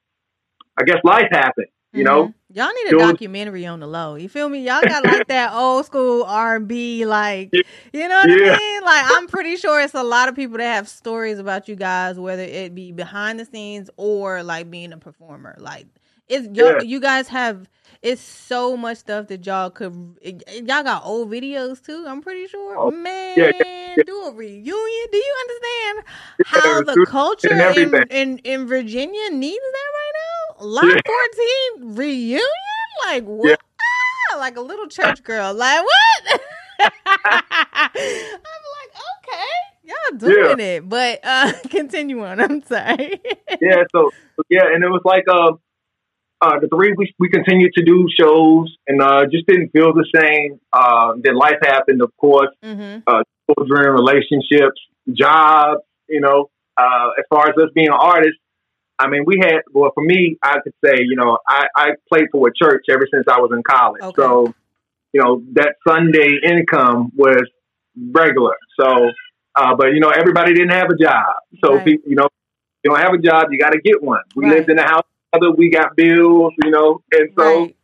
[0.78, 1.68] I guess life happened.
[1.96, 2.34] You know, Mhm.
[2.54, 4.14] y'all need a Those- documentary on the low.
[4.16, 4.60] You feel me?
[4.60, 7.62] Y'all got like that old school R and B, like Yeah.
[7.92, 8.52] you know what Yeah.
[8.54, 8.82] I mean?
[8.84, 12.18] Like I'm pretty sure it's a lot of people that have stories about you guys,
[12.18, 15.56] whether it be behind the scenes or like being a performer.
[15.58, 15.86] Like
[16.28, 16.80] it's y'all, Yeah.
[16.82, 17.68] you guys have.
[18.02, 19.92] It's so much stuff that y'all could.
[20.22, 22.04] Y'all got old videos too.
[22.06, 22.76] I'm pretty sure.
[22.78, 25.06] Oh, Man, yeah, yeah, do a reunion.
[25.12, 26.04] Do you understand
[26.44, 29.75] how the culture in, in in Virginia needs that right now?
[30.60, 31.00] Lot Yeah.
[31.78, 32.40] 14 reunion?
[33.06, 33.48] Like what?
[33.50, 33.56] Yeah.
[34.32, 35.52] Ah, like a little church girl.
[35.54, 36.40] Like what?
[37.24, 39.52] I'm like, okay,
[39.84, 40.88] y'all doing it.
[40.88, 42.40] But uh continue on.
[42.40, 43.20] I'm sorry.
[43.60, 43.82] yeah.
[43.94, 44.10] So
[44.48, 45.52] yeah, and it was like uh,
[46.40, 50.06] uh, the three we we continued to do shows, and uh, just didn't feel the
[50.14, 50.60] same.
[50.72, 52.50] Uh, then life happened, of course.
[52.62, 52.98] hmm
[53.56, 54.80] children, relationships,
[55.12, 58.40] jobs, you know, uh, as far as us being artists,
[58.98, 62.28] I mean, we had, well, for me, I could say, you know, I, I played
[62.32, 64.02] for a church ever since I was in college.
[64.02, 64.22] Okay.
[64.22, 64.54] So,
[65.12, 67.42] you know, that Sunday income was
[68.10, 68.54] regular.
[68.80, 69.10] So,
[69.54, 71.26] uh, but, you know, everybody didn't have a job.
[71.64, 71.84] So, Right.
[71.84, 72.28] people, you know,
[72.82, 74.22] you don't have a job, you got to get one.
[74.34, 74.56] We Right.
[74.56, 77.76] lived in a house together, we got bills, you know, and so, right.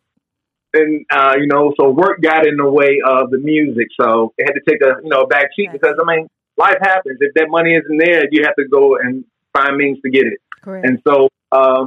[0.74, 4.44] and uh, you know, so work got in the way of the music, so it
[4.46, 7.18] had to take a you know a back seat because I mean, life happens.
[7.20, 10.38] If that money isn't there, you have to go and find means to get it.
[10.62, 10.86] Correct.
[10.86, 11.86] And so uh,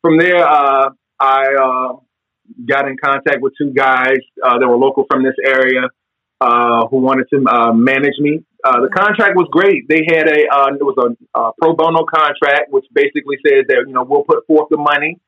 [0.00, 1.96] from there, uh, I uh,
[2.66, 5.82] got in contact with two guys uh, that were local from this area
[6.40, 8.44] uh, who wanted to uh, manage me.
[8.64, 9.88] Uh, the contract was great.
[9.88, 13.84] They had a uh, it was a uh, pro bono contract, which basically says that
[13.86, 15.18] you know we'll put forth the money,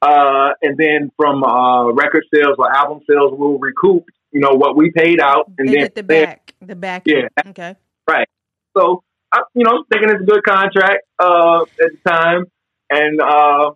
[0.00, 4.76] uh, and then from uh, record sales or album sales, we'll recoup you know what
[4.76, 6.54] we paid out, and they then the back.
[6.60, 7.02] The back.
[7.06, 7.28] Yeah.
[7.46, 7.76] Okay.
[8.08, 8.28] Right.
[8.76, 12.44] So, I, you know, thinking it's a good contract uh, at the time,
[12.90, 13.70] and uh,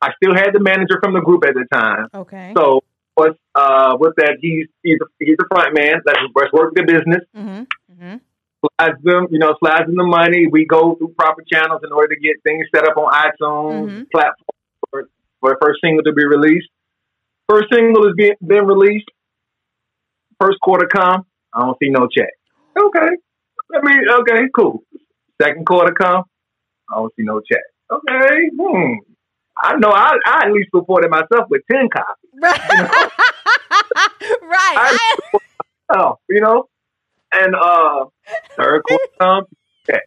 [0.00, 2.06] I still had the manager from the group at the time.
[2.14, 2.52] Okay.
[2.56, 2.82] So,
[3.16, 5.94] with uh, with that, he's he's a, he's a front man.
[6.04, 7.22] Let's, let's work the business.
[7.36, 7.62] mm-hmm.
[7.92, 8.16] Mm-hmm.
[8.80, 10.46] slides them, you know, slides them the money.
[10.50, 14.10] We go through proper channels in order to get things set up on iTunes Mhm.
[14.10, 14.56] platform
[14.90, 15.08] for,
[15.40, 16.68] for the first single to be released.
[17.48, 19.08] First single has been, been released.
[20.40, 22.30] First quarter come, I don't see no check.
[22.76, 23.10] Okay.
[23.72, 24.82] I mean, okay, cool.
[25.40, 26.24] Second quarter come,
[26.90, 27.62] I don't see no check.
[27.90, 28.50] Okay.
[28.60, 28.92] Hmm.
[29.62, 32.30] I know I, I at least reported myself with 10 copies.
[32.42, 33.10] right.
[34.42, 34.76] right.
[34.76, 34.98] I-
[35.96, 36.64] Oh, you know?
[37.30, 38.06] And uh
[38.56, 39.44] third quarter come,
[39.86, 40.00] check.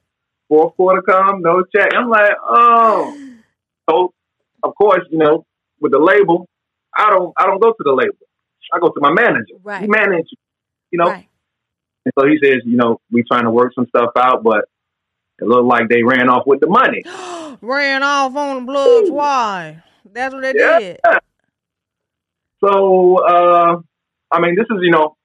[0.50, 1.90] Fourth quarter come, no check.
[1.96, 3.16] I'm like, oh.
[3.90, 4.12] So
[4.64, 5.46] of course, you know,
[5.80, 6.50] with the label,
[6.98, 8.18] I don't I don't go to the label.
[8.74, 9.54] I go to my manager.
[9.64, 9.82] Right.
[9.82, 10.28] He manage,
[10.92, 11.10] you know.
[11.12, 11.28] Right.
[12.08, 14.70] And so he says, you know, we trying to work some stuff out, but
[15.40, 17.04] it looked like they ran off with the money.
[17.62, 19.12] Ran off on the bloods.
[19.12, 19.84] Why?
[20.14, 20.80] That's what they Yeah.
[20.80, 21.00] did.
[22.64, 23.82] So, uh,
[24.32, 25.18] I mean, this is, you know,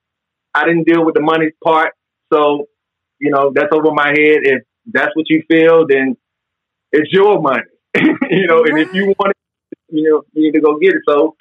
[0.54, 1.92] I didn't deal with the money part.
[2.32, 2.66] So,
[3.20, 4.40] you know, that's over my head.
[4.42, 6.16] If that's what you feel, then
[6.90, 7.62] it's your money,
[7.94, 11.02] you know, and if you want it, you know, you need to go get it.
[11.08, 11.36] So,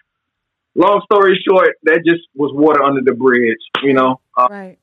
[0.76, 4.22] long story short, that just was water under the bridge, you know.
[4.38, 4.78] Uh, Right.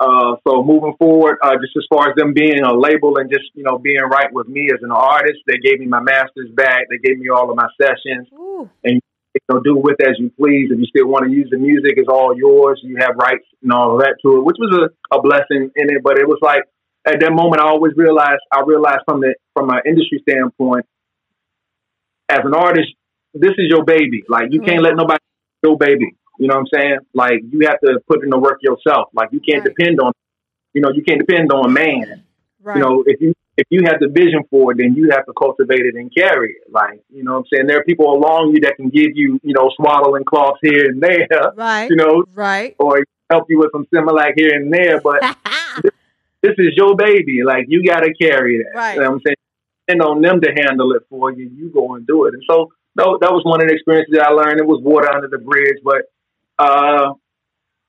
[0.00, 3.50] Uh, so moving forward, uh, just as far as them being a label and just,
[3.54, 6.86] you know, being right with me as an artist, they gave me my master's back.
[6.88, 8.70] They gave me all of my sessions Ooh.
[8.84, 9.00] you
[9.48, 10.70] know, do with as you please.
[10.70, 12.80] If you still want to use the music, it's all yours.
[12.82, 15.86] You have rights and all of that to it, which was a, a blessing in
[15.90, 16.02] it.
[16.02, 16.62] But it was like
[17.06, 20.86] at that moment, I always realized, I realized from the from an industry standpoint,
[22.28, 22.88] as an artist,
[23.34, 24.24] this is your baby.
[24.28, 25.18] Like you can't let nobody
[25.62, 26.14] your baby.
[26.38, 26.98] You know what I'm saying?
[27.14, 29.08] Like you have to put in the work yourself.
[29.12, 29.74] Like you can't Right.
[29.76, 30.12] depend on,
[30.74, 32.22] you know, you can't depend on man
[32.62, 32.76] Right.
[32.76, 35.32] you know, if you if you have the vision for it, then you have to
[35.32, 36.70] cultivate it and carry it.
[36.72, 37.66] Like, you know what I'm saying?
[37.66, 41.02] There are people along you that can give you, you know, swaddling cloths here and
[41.02, 41.90] there, right.
[41.90, 42.76] you know, Right.
[42.78, 45.20] or help you with some Similac here and there, but
[46.42, 47.42] this is your baby.
[47.44, 48.78] Like you gotta carry that.
[48.78, 48.94] Right.
[48.94, 49.36] You know what I'm saying?
[49.88, 52.34] And on them to handle it for you, you go and do it.
[52.34, 54.60] And so that, that was one of the experiences that I learned.
[54.60, 56.02] It was water under the bridge, but
[56.58, 57.12] uh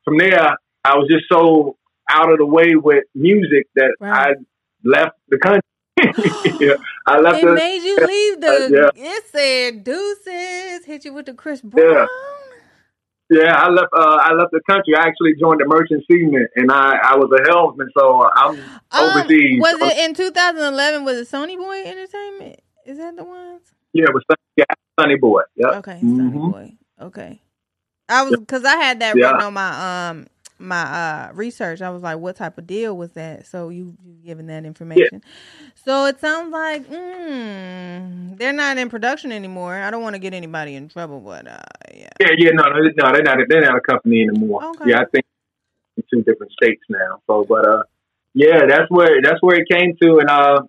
[0.05, 0.55] from there
[0.85, 1.77] I was just so
[2.09, 4.29] out of the way with music that Right.
[4.29, 4.33] I
[4.83, 5.61] left the country.
[6.59, 6.73] yeah,
[7.05, 8.85] I left it the made you leave the.
[8.87, 10.85] Uh, It said deuces.
[10.85, 12.07] Hit you with the Chris Brown.
[13.29, 14.95] yeah, I left uh I left the country.
[14.97, 18.51] I actually joined the merchant seaman and I, I was a helmsman, so I'm
[18.91, 19.59] Um, overseas.
[19.61, 21.03] was it in 2011?
[21.05, 22.59] Was it Sony Boy Entertainment?
[22.85, 23.61] Is that the ones?
[23.93, 24.65] yeah, it was Sunny, yeah,
[24.99, 25.41] Sunny Boy.
[25.55, 25.77] Yeah.
[25.79, 26.51] Okay, Sonny Mhm.
[26.51, 26.73] Boy.
[27.01, 27.41] Okay.
[28.09, 29.19] I was because I had that Yeah.
[29.19, 30.27] written on my um
[30.59, 31.81] my uh research.
[31.81, 33.47] I was like, what type of deal was that?
[33.47, 35.21] So you you giving that information.
[35.75, 39.75] So it sounds like mm, they're not in production anymore.
[39.75, 41.59] I don't want to get anybody in trouble, but uh
[41.93, 42.09] yeah.
[42.19, 43.37] Yeah, yeah, no, no, no, they're not.
[43.49, 44.63] They're not a company anymore.
[44.63, 44.89] Okay.
[44.89, 45.25] Yeah, I think
[45.97, 47.21] in two different states now.
[47.27, 47.83] So, but uh,
[48.33, 50.61] yeah, that's where that's where it came to, and uh,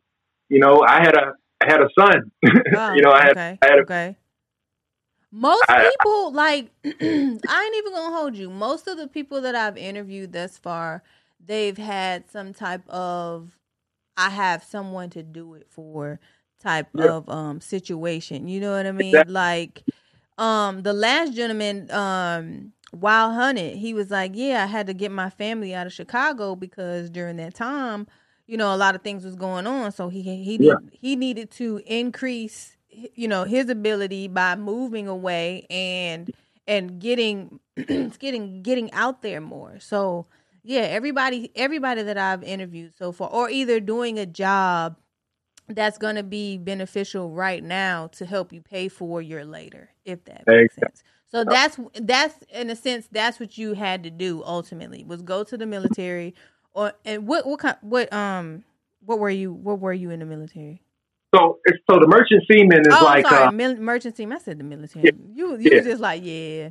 [0.48, 2.30] you know, I had a I had a son.
[2.74, 3.58] Oh, you know, I had, okay.
[3.62, 4.16] I had a, okay.
[5.32, 8.50] Most I- people like I ain't even gonna hold you.
[8.50, 11.02] Most of the people that I've interviewed thus far,
[11.44, 13.56] they've had some type of
[14.16, 16.20] I have someone to do it for
[16.60, 17.12] type Yeah.
[17.12, 18.48] of um situation.
[18.48, 19.24] You know what I mean?
[19.24, 19.32] Exactly.
[19.32, 19.84] Like
[20.38, 25.12] um the last gentleman, um Wild Hunted, he was like, Yeah, I had to get
[25.12, 28.06] my family out of Chicago because during that time,
[28.46, 29.92] you know, a lot of things was going on.
[29.92, 30.74] So he he Yeah.
[30.74, 36.32] need, he needed to increase you know his ability by moving away and
[36.66, 37.60] and getting
[38.18, 39.78] getting getting out there more.
[39.80, 40.26] So
[40.62, 44.96] yeah everybody everybody that i've interviewed so far or either doing a job
[45.68, 50.24] that's going to be beneficial right now to help you pay for your later if
[50.24, 51.02] that makes sense.
[51.26, 55.44] So that's that's in a sense that's what you had to do ultimately was go
[55.44, 56.34] to the military
[56.72, 58.64] or and what what kind what um
[59.04, 60.82] what were you what were you in the military
[61.34, 64.32] so it's so the merchant seaman is oh, like sorry, uh, mil- merchant team.
[64.32, 65.04] I said the military.
[65.04, 65.80] Yeah, You you yeah.
[65.82, 66.70] just like yeah.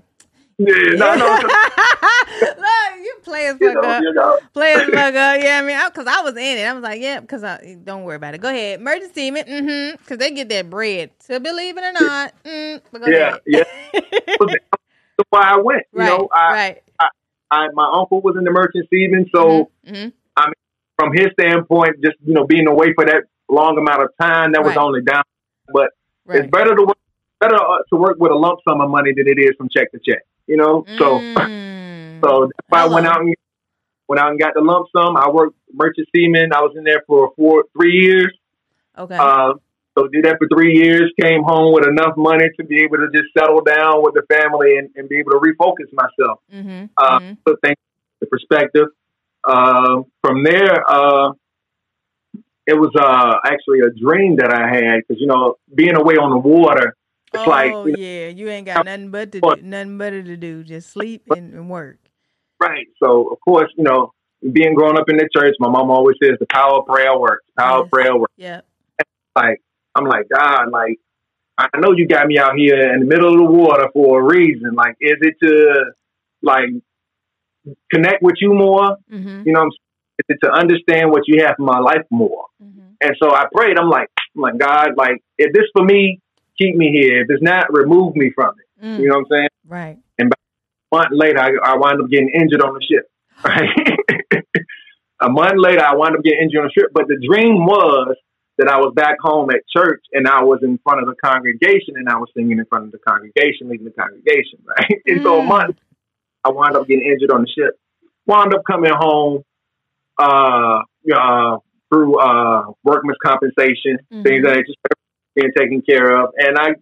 [0.58, 1.40] yeah, no, no,
[2.42, 4.02] Look, you players you fuck know, up.
[4.04, 5.42] you know, Players fuck up.
[5.42, 6.64] Yeah, I mean, because I, was in it.
[6.66, 8.42] I was like, yeah, because I don't worry about it.
[8.42, 9.36] Go ahead, merchant team.
[9.36, 9.96] Mm-hmm.
[9.98, 11.12] Because they get that bread.
[11.28, 12.34] To believe it or not.
[12.44, 13.40] Mm, yeah, ahead.
[13.46, 13.64] yeah.
[14.40, 15.84] That's why I went.
[15.94, 16.08] You right.
[16.08, 16.84] know, I, right.
[17.52, 20.14] I, my uncle was in the merchant seaman, so Mhm.
[20.98, 24.64] from his standpoint, just you know, being away for that long amount of time, that
[24.64, 25.24] was only down.
[25.74, 25.92] But
[26.26, 26.40] Right.
[26.42, 26.98] it's better to work
[27.40, 29.92] better uh, to work with a lump sum of money than it is from check
[29.94, 30.24] to check.
[30.48, 32.22] You know, so Mm.
[32.24, 33.34] so that's why I went out and
[34.08, 35.16] went out and got the lump sum.
[35.18, 36.54] I worked merchant seaman.
[36.54, 38.34] I was in there for four three years.
[38.98, 39.16] okay.
[39.18, 39.54] Uh,
[39.98, 41.12] so did that for three years.
[41.20, 44.78] Came home with enough money to be able to just settle down with the family
[44.78, 46.40] and, and be able to refocus myself.
[46.54, 46.86] mm-hmm.
[46.98, 47.34] Uh, mm-hmm.
[47.46, 47.76] put things
[48.22, 48.88] in perspective.
[49.44, 51.32] uh, from there, uh,
[52.70, 56.30] it was uh, actually a dream that I had because you know being away on
[56.30, 56.96] the water,
[57.34, 60.22] it's oh like you know, yeah, you ain't got nothing but to do, nothing better
[60.22, 61.98] to do, just sleep and, and work.
[62.60, 62.88] right.
[63.02, 64.14] So of course, you know,
[64.54, 67.46] being grown up in the church, my mom always says the power of prayer works.
[67.58, 68.34] Power of prayer works.
[68.38, 68.62] Yeah.
[69.36, 69.62] Like
[69.96, 71.00] I'm like God, like
[71.58, 74.24] I know you got me out here in the middle of the water for a
[74.24, 74.76] reason.
[74.76, 75.92] Like, is it to
[76.42, 76.70] like
[77.92, 78.96] connect with you more?
[79.12, 79.44] Mm-hmm.
[79.46, 79.70] You know,
[80.28, 80.38] what I'm saying?
[80.38, 82.46] is it to understand what you have in my life more?
[82.64, 82.80] Mm-hmm.
[83.02, 83.78] And so I prayed.
[83.78, 86.20] I'm like, I'm like God, like if this for me,
[86.58, 87.22] keep me here.
[87.22, 88.86] If it's not, remove me from it.
[88.86, 89.00] Mm.
[89.00, 89.50] You know what I'm saying?
[89.68, 89.98] Right.
[90.18, 93.06] And a month later, I, I wound up getting injured on the ship.
[93.42, 93.70] Right.
[95.22, 96.92] a month later, I wound up getting injured on the ship.
[96.94, 98.16] But the dream was
[98.58, 101.96] that I was back home at church and I was in front of the congregation
[101.96, 104.60] and I was singing in front of the congregation, leading the congregation.
[104.68, 105.00] Right.
[105.06, 105.48] And so a Mm.
[105.48, 105.78] month,
[106.44, 107.80] I wound up getting injured on the ship.
[108.28, 109.44] Wound up coming home,
[110.20, 110.82] uh,
[111.16, 111.58] uh,
[111.90, 114.44] through uh, workman's compensation, things Mhm.
[114.44, 114.78] that just
[115.36, 116.76] being taken care of, and I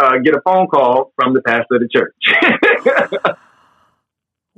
[0.00, 2.14] uh, get a phone call from the pastor of the church.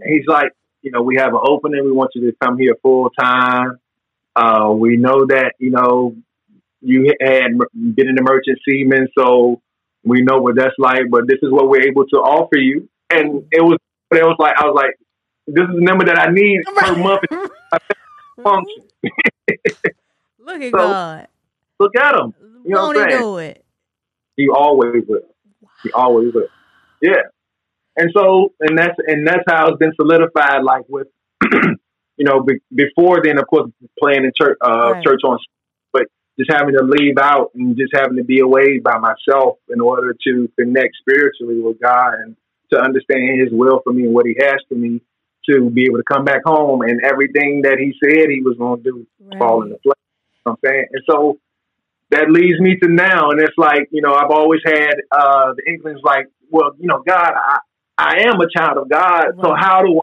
[0.04, 1.84] He's like, you know, we have an opening.
[1.84, 3.78] We want you to come here full time.
[4.36, 6.14] Uh, we know that you know
[6.80, 9.60] you had been an merchant seaman, so
[10.04, 11.10] we know what that's like.
[11.10, 14.36] But this is what we're able to offer you, and it was, But it was
[14.38, 14.96] like I was like,
[15.54, 17.20] this is the number that I need per month
[18.42, 18.84] function.
[20.38, 21.28] Look at So, God.
[21.78, 22.34] Look at him.
[22.64, 23.22] You know Won't what I'm saying?
[23.22, 23.64] do it?
[24.36, 25.20] He always will.
[25.82, 26.48] He always will.
[27.00, 27.22] Yeah.
[27.96, 30.62] And so, and that's and that's how it's been solidified.
[30.62, 31.08] Like with,
[31.42, 35.04] you know, be, before then, of course, playing in church, uh, Right.
[35.04, 35.38] church on,
[35.92, 36.04] but
[36.38, 40.14] just having to leave out and just having to be away by myself in order
[40.26, 42.36] to connect spiritually with God and
[42.72, 45.00] to understand His will for me and what He has for me
[45.48, 48.82] to be able to come back home and everything that He said He was going
[48.82, 49.06] to do
[49.38, 49.94] fall into place.
[49.96, 50.86] You know I'm saying?
[50.92, 51.38] And so
[52.10, 53.30] that leads me to now.
[53.30, 57.02] And it's like, you know, I've always had uh, the inklings like, well, you know,
[57.06, 57.58] God, I,
[57.96, 59.26] I am a child of God.
[59.42, 60.00] So how do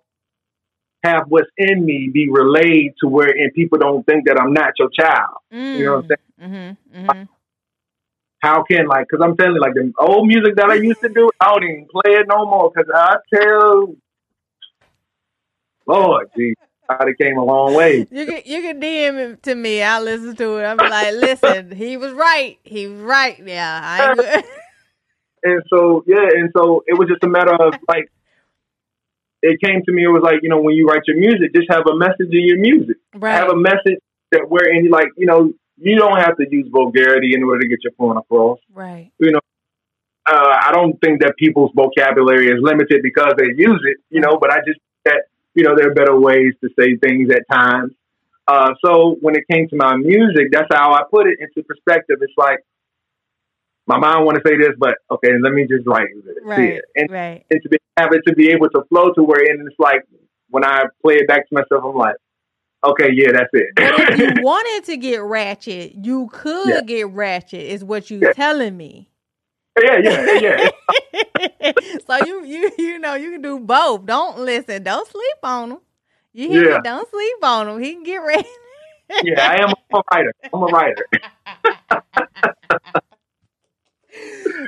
[1.03, 4.53] I have what's in me be relayed to where and people don't think that I'm
[4.53, 5.37] not your child?
[5.53, 5.77] Mm.
[5.77, 6.51] You know what I'm saying?
[6.93, 7.05] Mm-hmm.
[7.05, 7.23] Mm-hmm.
[8.39, 11.09] How can like, because I'm telling you, like the old music that I used to
[11.09, 12.71] do, I don't even play it no more.
[12.73, 13.95] Because I tell,
[15.87, 16.55] Lord, geez,
[16.89, 18.07] I done came a long way.
[18.11, 19.81] You can you can DM it to me.
[19.81, 20.63] I'll listen to it.
[20.63, 22.57] I'm like, listen, he was right.
[22.63, 23.41] He was right.
[23.45, 24.43] Yeah, I.
[25.43, 28.11] And so, yeah, and so it was just a matter of like,
[29.41, 31.67] it came to me, it was like, you know, when you write your music, just
[31.69, 32.97] have a message in your music.
[33.13, 33.33] right.
[33.35, 37.33] Have a message that wherein you like, you know, you don't have to use vulgarity
[37.35, 38.59] in order to get your point across.
[38.73, 39.11] right.
[39.19, 39.39] You know,
[40.25, 44.37] uh, I don't think that people's vocabulary is limited because they use it, you know,
[44.41, 45.21] but I just that,
[45.57, 47.91] you know, there are better ways to say things at times.
[48.47, 52.17] Uh, so when it came to my music, that's how I put it into perspective.
[52.21, 52.59] It's like,
[53.87, 56.23] my mind want to say this, but okay, let me just write it.
[56.25, 56.73] see Right.
[56.75, 56.85] it.
[56.95, 57.43] And Right.
[57.49, 60.03] and to be have it to be able to flow to where and it's like
[60.49, 62.15] when I play it back to myself, I'm like,
[62.85, 63.69] okay, yeah, that's it.
[63.75, 66.81] But if you wanted to get ratchet, you could Yeah.
[66.81, 67.61] get ratchet.
[67.61, 68.33] Is what you Yeah.
[68.33, 69.09] telling me.
[69.83, 70.69] Yeah, yeah, yeah.
[72.07, 74.05] so you you you know you can do both.
[74.05, 74.83] Don't listen.
[74.83, 75.79] Don't sleep on him.
[76.33, 76.77] You hear Yeah.
[76.77, 76.79] me?
[76.79, 77.79] Don't sleep on him.
[77.79, 78.47] He can get ready.
[79.21, 80.33] yeah, I am a writer.
[80.53, 81.07] I'm a writer.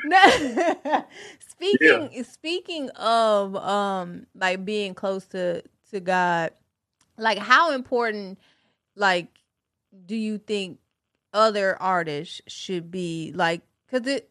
[1.50, 6.52] Speaking speaking of um like being close to to God,
[7.18, 8.40] like how important
[8.96, 9.28] like
[10.06, 10.80] do you think
[11.34, 14.30] other artists should be like cuz it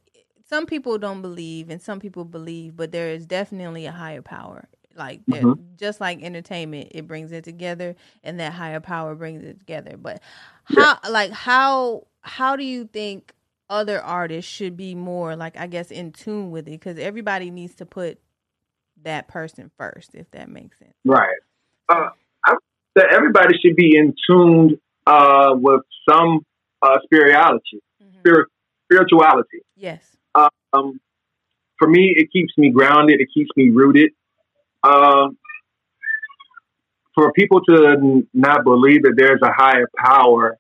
[0.48, 4.68] some people don't believe and some people believe, but there is definitely a higher power.
[4.94, 5.76] Like Mhm.
[5.76, 9.96] just like entertainment, it brings it together, and that higher power brings it together.
[9.96, 10.20] But
[10.70, 10.96] Yeah.
[11.02, 13.32] how, like how, how do you think
[13.70, 16.72] other artists should be more like I guess in tune with it?
[16.72, 18.18] Because everybody needs to put
[19.02, 20.94] that person first, if that makes sense.
[21.04, 21.38] Right.
[21.88, 22.10] Uh,
[22.44, 22.56] I
[22.96, 26.44] that everybody should be in tune uh, with some
[26.82, 27.80] uh, spirituality.
[28.02, 28.18] Mhm.
[28.20, 28.48] Spirit,
[28.90, 29.60] spirituality.
[29.76, 30.16] Yes.
[30.72, 31.00] Um,
[31.78, 33.20] for me, it keeps me grounded.
[33.20, 34.10] It keeps me rooted.
[34.82, 35.38] Um,
[37.14, 40.56] for people to not believe that there's a higher power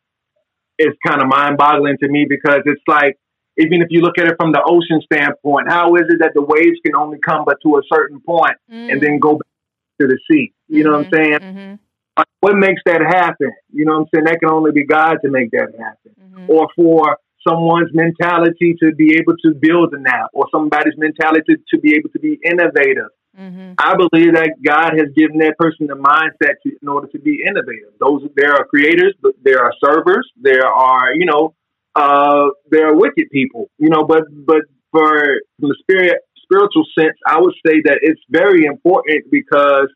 [0.78, 3.16] is kind of mind-boggling to me because it's like
[3.58, 6.42] even if you look at it from the ocean standpoint, how is it that the
[6.42, 8.54] waves can only come but to a certain point
[8.88, 10.52] and then go back to the sea?
[10.68, 11.38] You know what I'm saying?
[11.40, 11.74] hmm
[12.16, 13.52] Like, what makes that happen?
[13.72, 14.24] You know what I'm saying?
[14.24, 16.14] That can only be God to make that happen.
[16.20, 17.18] hmm Or for
[17.48, 22.10] someone's mentality to be able to build in that, or somebody's mentality to be able
[22.10, 23.74] to be innovative Mm-hmm.
[23.78, 27.38] I believe that God has given that person the mindset to, in order to be
[27.46, 27.94] innovative.
[28.00, 31.54] Those there are creators, but there are servers, there are you know,
[31.94, 34.04] uh, there are wicked people, you know.
[34.04, 35.22] But but for
[35.60, 39.88] from the spirit spiritual sense, I would say that it's very important because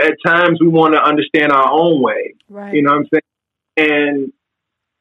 [0.00, 2.34] at times we want to understand our own way.
[2.48, 2.74] Right.
[2.74, 3.22] You know what I'm saying?
[3.76, 4.32] And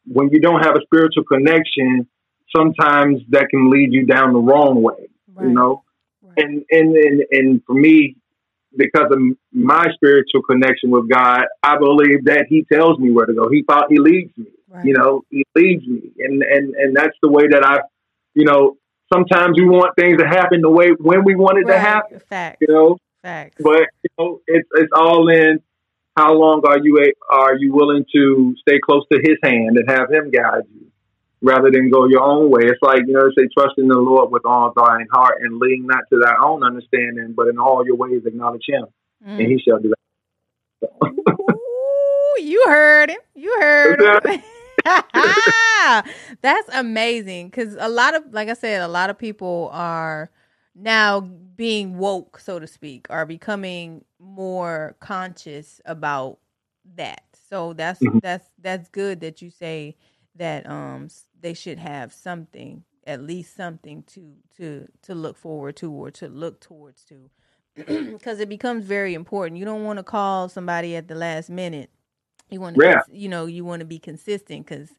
[0.06, 2.08] when you don't have a spiritual connection,
[2.56, 5.08] sometimes that can lead you down the wrong way.
[5.36, 5.48] right.
[5.48, 5.84] You know,
[6.22, 6.46] Right.
[6.46, 8.16] and and and and for me,
[8.76, 9.20] because of
[9.52, 13.50] my spiritual connection with God, I believe that He tells me where to go.
[13.50, 14.48] He thought He leads me.
[14.70, 14.86] Right.
[14.86, 17.80] You know, He leads me, and and and that's the way that I,
[18.34, 18.78] you know,
[19.14, 22.20] sometimes we want things to happen the way when we want it to happen.
[22.30, 22.58] Facts.
[22.62, 23.56] You know, Facts.
[23.62, 25.60] but you know, it's it's all in
[26.16, 29.90] how long are you a, are you willing to stay close to His hand and
[29.90, 30.88] have Him guide you,
[31.42, 32.62] rather than go your own way.
[32.64, 35.86] It's like you know, say trust in the Lord with all thine heart and lean
[35.88, 38.86] not to thy own understanding, but in all your ways acknowledge Him,
[39.22, 39.48] and Mm.
[39.48, 39.98] He shall do that.
[41.04, 43.20] Ooh, you heard him.
[43.36, 44.42] You heard him.
[46.42, 50.30] That's amazing because a lot of, like I said, a lot of people are
[50.76, 56.40] now being woke, so to speak, are becoming more conscious about
[56.96, 57.24] that.
[57.50, 58.22] So that's Mhm.
[58.22, 59.96] that's that's good that you say
[60.36, 61.10] that um
[61.42, 66.28] they should have something, at least something to to to look forward to or to
[66.30, 67.30] look towards to
[68.12, 69.58] because it becomes very important.
[69.60, 71.90] You don't want to call somebody at the last minute.
[72.50, 73.02] You want to, Yeah.
[73.12, 74.90] you know, you want to be consistent because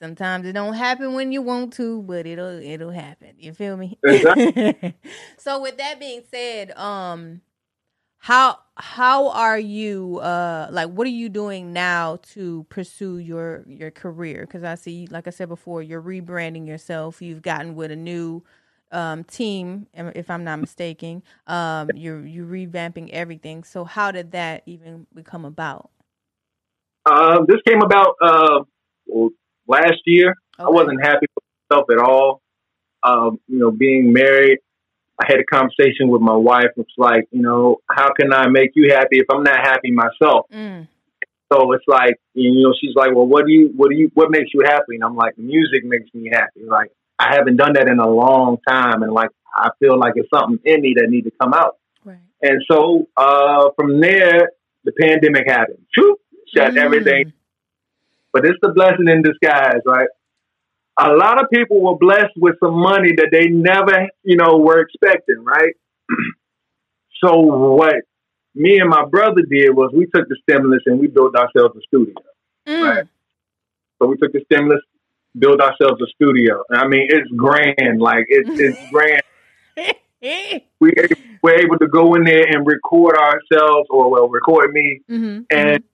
[0.00, 3.34] sometimes it don't happen when you want to, but it'll it'll happen.
[3.38, 3.98] You feel me?
[4.02, 4.94] Exactly.
[5.38, 7.40] so with that being said, um,
[8.18, 10.18] how how are you?
[10.18, 14.42] Uh, like, what are you doing now to pursue your your career?
[14.42, 17.20] Because I see, like I said before, you're rebranding yourself.
[17.20, 18.42] You've gotten with a new
[18.92, 21.22] um, team, if I'm not mistaken.
[21.46, 23.64] Um, you're you're revamping everything.
[23.64, 25.90] So how did that even become about?
[27.04, 28.60] Uh, this came about uh,
[29.66, 30.34] last year.
[30.58, 32.40] I wasn't happy with myself at all.
[33.02, 34.58] Um, you know, being married,
[35.20, 36.70] I had a conversation with my wife.
[36.76, 40.46] It's like, you know, how can I make you happy if I'm not happy myself?
[40.52, 40.88] Mm,
[41.52, 44.30] So it's like, you know, she's like, well, what do you, what do you, what
[44.30, 44.94] makes you happy?
[44.94, 46.62] And I'm like, music makes me happy.
[46.66, 50.28] Like, I haven't done that in a long time, and like, I feel like it's
[50.34, 51.76] something in me that need to come out.
[52.04, 52.18] right.
[52.42, 54.50] And so uh, from there,
[54.84, 55.78] the pandemic happened.
[55.96, 56.18] Shoot,
[56.56, 56.78] shut Mm.
[56.78, 57.32] everything
[58.34, 60.08] but it's the blessing in disguise, right?
[60.98, 64.80] A lot of people were blessed with some money that they never, you know, were
[64.80, 65.74] expecting, right?
[67.24, 67.94] so what
[68.54, 71.80] me and my brother did was we took the stimulus and we built ourselves a
[71.86, 72.14] studio.
[72.66, 72.82] Mm.
[72.82, 73.04] Right.
[74.00, 74.80] So we took the stimulus,
[75.38, 76.62] built ourselves a studio.
[76.68, 79.22] And I mean, it's grand, like it's it's grand.
[80.80, 80.92] We
[81.42, 85.42] we're able to go in there and record ourselves, or well, record me, mm-hmm.
[85.50, 85.84] and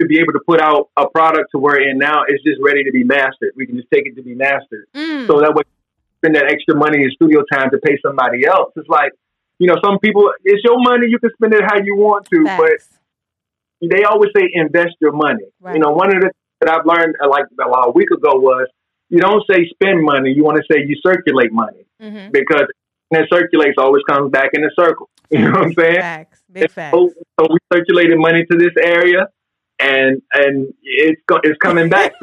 [0.00, 2.84] to be able to put out a product to where and now it's just ready
[2.84, 3.52] to be mastered.
[3.56, 4.86] We can just take it to be mastered.
[4.94, 5.26] mm.
[5.26, 5.62] So that way,
[6.18, 8.72] spend that extra money in studio time to pay somebody else.
[8.76, 9.12] It's like,
[9.58, 11.06] you know, some people, it's your money.
[11.08, 12.80] You can spend it how you want to, but
[13.80, 15.44] they always say invest your money.
[15.60, 15.76] Right.
[15.76, 18.68] You know, one of the things that I've learned uh, like a week ago was
[19.08, 20.32] you don't say spend money.
[20.32, 22.30] You want to say you circulate money mm-hmm.
[22.32, 22.66] because
[23.08, 25.08] when it circulates always comes back in a circle.
[25.28, 26.00] You know what I'm saying?
[26.00, 26.42] Facts.
[26.52, 26.96] Big facts.
[26.96, 29.26] So, so we circulated money to this area,
[29.78, 32.14] and and it's go, it's coming back.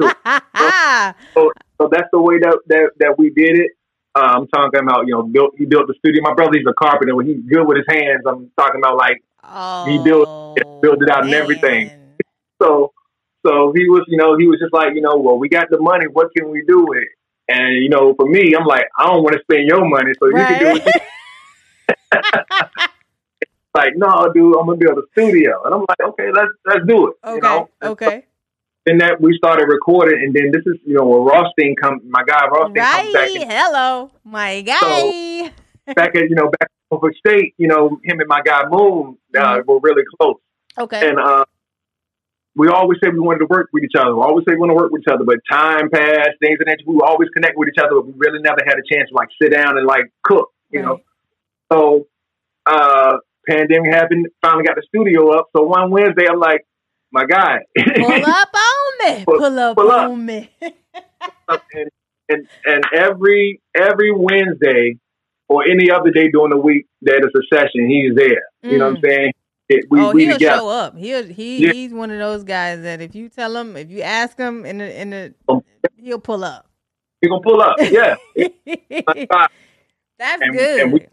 [1.34, 1.50] So,
[1.80, 3.72] so that's the way that that, that we did it.
[4.14, 6.22] Uh, I'm talking about you know built he built the studio.
[6.22, 7.14] My brother he's a carpenter.
[7.16, 10.28] When he's good with his hands, I'm talking about like oh, he built-
[10.80, 11.90] built it out and everything.
[12.62, 12.92] so.
[13.46, 15.78] So he was you know he was just like you know well we got the
[15.78, 16.06] money.
[16.10, 17.08] What can we do with it?
[17.46, 20.28] And you know for me I'm like I don't want to spend your money, so
[20.28, 21.02] you can do it.
[23.74, 27.08] Like no, dude, I'm gonna build a studio, and I'm like okay, let's let's do
[27.08, 27.14] it.
[27.24, 27.34] okay.
[27.34, 27.68] You know?
[27.82, 28.24] Okay.
[28.86, 32.22] Then that we started recording, and then this is you know when Rothstein come, my
[32.24, 35.50] guy Rothstein comes back and Hello, my guy.
[35.94, 39.16] back at you know back in Norfolk State, you know him and my guy Moon
[39.36, 39.66] uh, Mhm.
[39.66, 40.36] were really close,
[40.78, 41.08] okay.
[41.08, 41.44] and uh,
[42.54, 44.14] we always said we wanted to work with each other.
[44.14, 46.66] We always say we want to work with each other, but time passed, things of
[46.66, 46.78] that.
[46.86, 49.30] We always connect with each other, but we really never had a chance to like
[49.42, 51.00] sit down and like cook, you know.
[51.72, 52.06] So,
[52.66, 53.16] uh,
[53.48, 54.26] pandemic happened.
[54.42, 55.48] Finally got the studio up.
[55.56, 56.66] So one Wednesday, I'm like,
[57.12, 59.24] my guy, Pull up on me.
[59.24, 60.10] Pull- Pull up pull up.
[60.10, 60.50] on me.
[61.48, 61.90] and,
[62.28, 64.98] and and every every Wednesday
[65.48, 68.42] or any other day during the week that is a session, he's there.
[68.62, 69.32] You know what I'm saying?
[69.68, 70.58] It, we oh, we he'll together.
[70.58, 70.96] show up.
[70.96, 71.72] He'll he Yeah.
[71.72, 74.78] he's one of those guys that if you tell him, if you ask him in
[74.78, 75.62] the in the Um,
[75.96, 76.66] he'll pull up.
[77.20, 77.76] He gonna pull up.
[77.80, 78.16] Yeah.
[80.18, 80.80] That's And- good.
[80.82, 81.06] and we-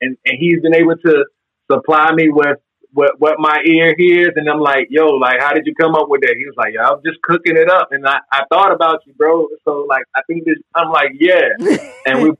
[0.00, 1.24] and, and he's been able to
[1.70, 2.58] supply me with
[2.92, 6.08] what what my ear hears, and I'm like, yo, like, how did you come up
[6.08, 6.34] with that?
[6.36, 9.14] He was like, yo, I'm just cooking it up, and I, I thought about you,
[9.14, 9.48] bro.
[9.64, 10.56] So like, I think this.
[10.74, 11.50] I'm like, yeah,
[12.06, 12.32] and we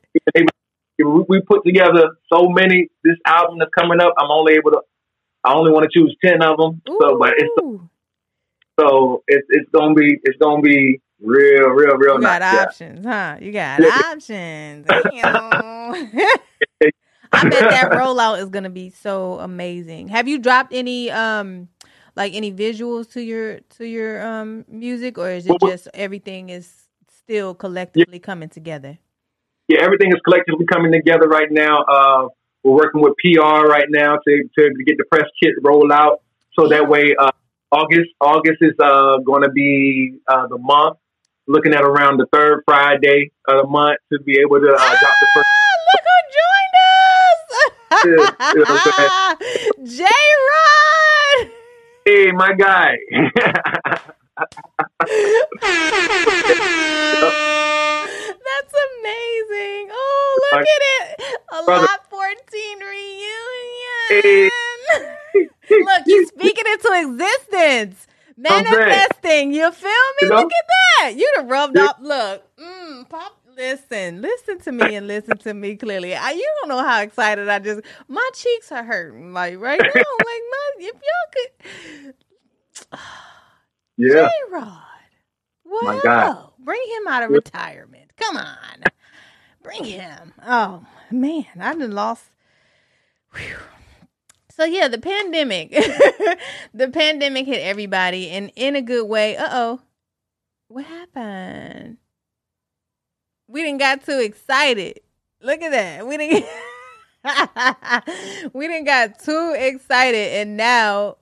[0.99, 2.89] we put together so many.
[3.05, 4.81] This album that's coming up, I'm only able to.
[5.45, 6.83] I only want to choose ten of them.
[6.87, 7.55] So, but it's
[8.79, 12.55] so it's it's gonna be it's gonna be real, real, real you got nice.
[12.55, 12.63] Yeah.
[12.63, 13.37] options, huh?
[13.41, 14.87] You got options.
[17.33, 20.09] I bet that rollout is gonna be so amazing.
[20.09, 21.69] Have you dropped any um
[22.17, 26.51] like any visuals to your to your um music or is it Well, just everything
[26.51, 28.99] is still collectively coming together?
[29.69, 31.83] yeah, everything is collectively coming together right now.
[31.85, 32.29] Uh,
[32.65, 36.21] we're working with PR right now to, to get the press kit rolled out.
[36.59, 37.31] So that way, uh,
[37.71, 40.97] August August is uh, going to be uh, the month.
[41.47, 45.17] Looking at around the third Friday of the month to be able to uh, drop
[45.21, 45.49] the first.
[48.05, 49.85] Look who joined Yeah, you know!
[49.85, 50.05] J
[50.51, 51.51] Rod!
[52.07, 52.97] Hey, my guy.
[57.41, 59.89] That's amazing.
[59.93, 61.21] Oh, look My- at it.
[61.53, 61.87] A Brother.
[61.87, 64.51] lot 14 reunion.
[65.71, 68.07] look, you're speaking into existence.
[68.37, 69.53] Manifesting.
[69.53, 69.95] You feel me?
[70.23, 70.37] You know?
[70.37, 70.67] Look at
[71.01, 71.15] that.
[71.17, 71.85] You done rubbed Yeah.
[71.87, 71.99] up.
[72.01, 72.57] Look.
[72.59, 73.40] Mm, pop.
[73.57, 76.15] Listen, listen to me and listen to me clearly.
[76.15, 77.81] I, you don't know how excited I just.
[78.09, 79.87] My cheeks are hurting, like right now.
[79.95, 82.15] like my, if y'all
[82.93, 82.99] could.
[83.97, 84.29] yeah.
[84.29, 84.79] J Rod.
[85.65, 86.51] Well, My God.
[86.59, 88.11] bring him out of retirement.
[88.17, 88.83] Come on.
[89.63, 90.33] Bring him.
[90.45, 91.47] Oh, man.
[91.61, 92.25] I done lost.
[93.35, 93.57] Whew.
[94.51, 95.71] So, yeah, the pandemic.
[96.75, 99.37] the pandemic hit everybody and in a good way.
[99.37, 99.81] Uh oh.
[100.69, 101.99] What happened?
[103.51, 105.01] We didn't got too excited.
[105.43, 106.07] Look at that.
[106.07, 106.47] We didn't.
[108.55, 111.17] we didn't got too excited, and now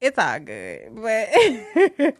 [0.00, 0.96] it's all good.
[0.96, 1.28] But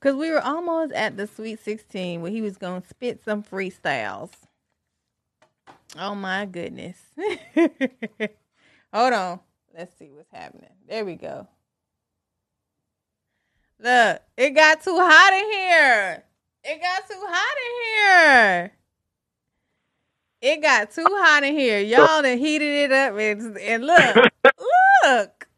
[0.00, 3.44] because we were almost at the Sweet 16 where he was going to spit some
[3.44, 4.30] freestyles.
[5.96, 6.98] Oh my goodness.
[8.92, 9.40] Hold on.
[9.72, 10.70] Let's see what's happening.
[10.88, 11.46] There we go.
[13.78, 16.24] Look, it got too hot in here.
[16.64, 18.72] It got too hot in here.
[20.42, 21.80] It got too hot in here.
[21.80, 24.20] Y'all done heated it up and, and look,
[25.04, 25.48] look.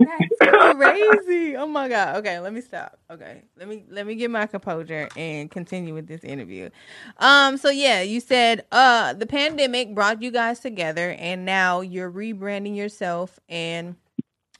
[0.00, 1.56] That's crazy.
[1.56, 2.16] Oh my god.
[2.16, 2.98] Okay, let me stop.
[3.10, 3.42] Okay.
[3.58, 6.70] Let me let me get my composure and continue with this interview.
[7.18, 12.10] Um so yeah, you said uh the pandemic brought you guys together and now you're
[12.12, 13.96] rebranding yourself and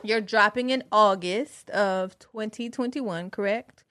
[0.04, 3.84] you're dropping in August of 2021, correct?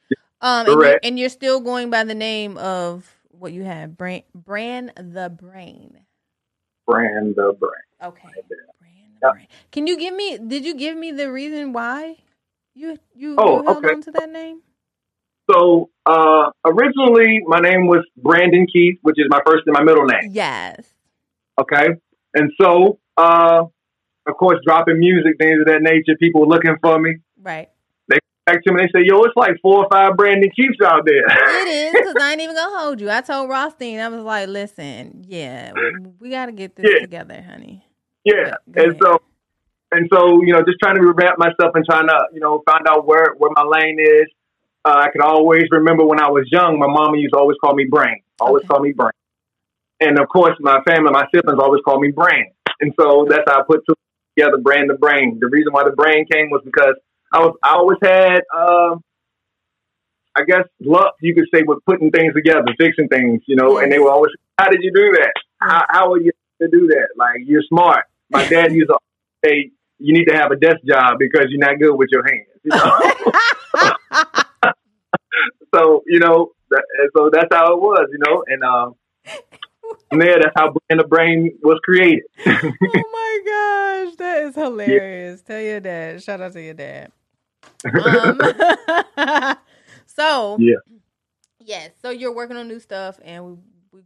[0.46, 4.24] Um and you're, and you're still going by the name of what you have, brand
[4.34, 6.02] brand the brain.
[6.88, 7.86] Brand the brand.
[8.04, 8.30] Okay.
[8.80, 9.48] Brand the brain.
[9.72, 10.38] Can you give me?
[10.38, 12.18] Did you give me the reason why
[12.76, 13.94] you you, Oh, you held okay.
[13.94, 14.62] on to that name?
[15.50, 20.06] So uh, originally, my name was Brandon Keith, which is my first and my middle
[20.06, 20.30] name.
[20.32, 20.94] Yes.
[21.60, 21.88] Okay,
[22.36, 23.64] and so uh,
[24.28, 27.18] of course, dropping music, things of that nature, people were looking for me.
[27.42, 27.70] Right.
[28.46, 31.26] Back to me, they say, "Yo, it's like four or five Brandon Keiths out there."
[31.48, 33.10] It is because I ain't even gonna hold you.
[33.10, 35.74] I told Rothstein, I was like, "Listen, yeah,
[36.20, 37.00] we, got to get this Yeah.
[37.00, 37.86] together, honey."
[38.24, 39.02] yeah, Go and ahead.
[39.02, 39.18] so
[39.92, 42.88] and so you know, just trying to revamp myself and trying to you know find
[42.88, 44.28] out where where my lane is.
[44.86, 47.74] Uh, I could always remember when I was young, my mama used to always call
[47.74, 48.68] me Brain, always Okay.
[48.70, 49.18] call me Brain,
[50.00, 53.62] and of course, my family, my siblings always call me Brain, and so that's how
[53.62, 53.96] I put two
[54.38, 55.40] together, Brand the Brain.
[55.42, 56.96] The reason why the Brain came was because
[57.36, 58.42] I was I always had.
[58.56, 58.96] Uh,
[60.38, 63.90] I guess luck, you could say, with putting things together, fixing things, you know, and
[63.90, 65.32] they were always, how did you do that?
[65.62, 66.32] How, how are you
[66.62, 67.08] to do that?
[67.16, 68.04] Like, you're smart.
[68.30, 68.98] My dad used to
[69.46, 72.50] say, you need to have a desk job because you're not good with your hands,
[72.64, 73.00] you know?
[75.74, 76.84] so, you know, that,
[77.16, 78.96] so that's how it was, you know, and, um,
[80.10, 82.24] from there, that's how Brand the Brain was created.
[82.46, 85.42] oh my gosh, that is hilarious.
[85.42, 86.22] Tell your dad.
[86.22, 87.12] Shout out to your dad.
[87.98, 88.56] Um,
[90.08, 90.76] so Yeah.
[91.60, 93.54] yes, so you're working on new stuff, and we
[93.94, 94.02] we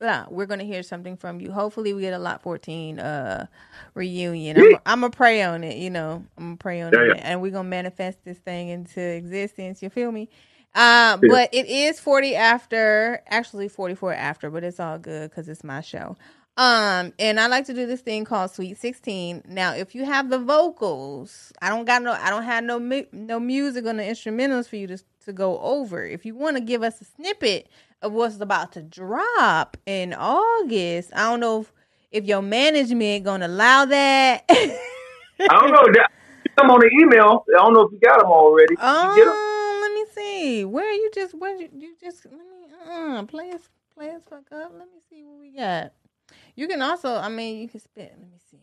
[0.00, 1.52] yeah, we're gonna hear something from you.
[1.52, 3.46] Hopefully, we get a lot 14 uh
[3.94, 4.58] reunion.
[4.58, 4.76] I'm.
[4.86, 5.78] I'm gonna pray on it.
[5.78, 7.16] You know, I'm gonna pray on Yeah, it, yeah.
[7.22, 9.82] and we're gonna manifest this thing into existence.
[9.82, 10.28] You feel me?
[10.74, 11.28] Uh, Yeah.
[11.28, 15.80] but it is 40 after, actually 44 after, but it's all good because it's my
[15.80, 16.16] show.
[16.56, 19.42] Um, and I like to do this thing called Sweet 16.
[19.48, 23.06] Now, if you have the vocals, I don't got no, I don't have no mu-
[23.12, 26.04] no music on the instrumentals for you to to go over.
[26.04, 27.68] If you want to give us a snippet
[28.02, 31.72] of what's about to drop in August, I don't know if,
[32.12, 34.44] if your management gonna allow that.
[34.48, 34.78] I
[35.48, 35.92] don't know.
[36.56, 37.44] Them on the email.
[37.48, 38.76] I don't know if you got them already.
[38.76, 39.34] Um, get 'em?
[39.80, 40.64] let me see.
[40.64, 43.62] Where you just where you, you just let me uh play us
[43.96, 44.72] play us fuck up.
[44.72, 45.92] Let me see what we got.
[46.56, 48.14] You can also, I mean, you can spit.
[48.18, 48.58] Let me see.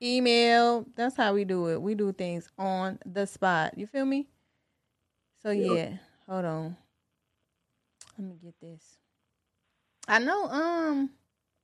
[0.00, 0.86] Email.
[0.96, 1.80] That's how we do it.
[1.80, 3.76] We do things on the spot.
[3.78, 4.28] You feel me?
[5.42, 5.66] So Yeah.
[5.66, 5.92] yeah.
[6.28, 6.76] Hold on.
[8.18, 8.96] Let me get this.
[10.08, 10.46] I know.
[10.46, 11.10] Um.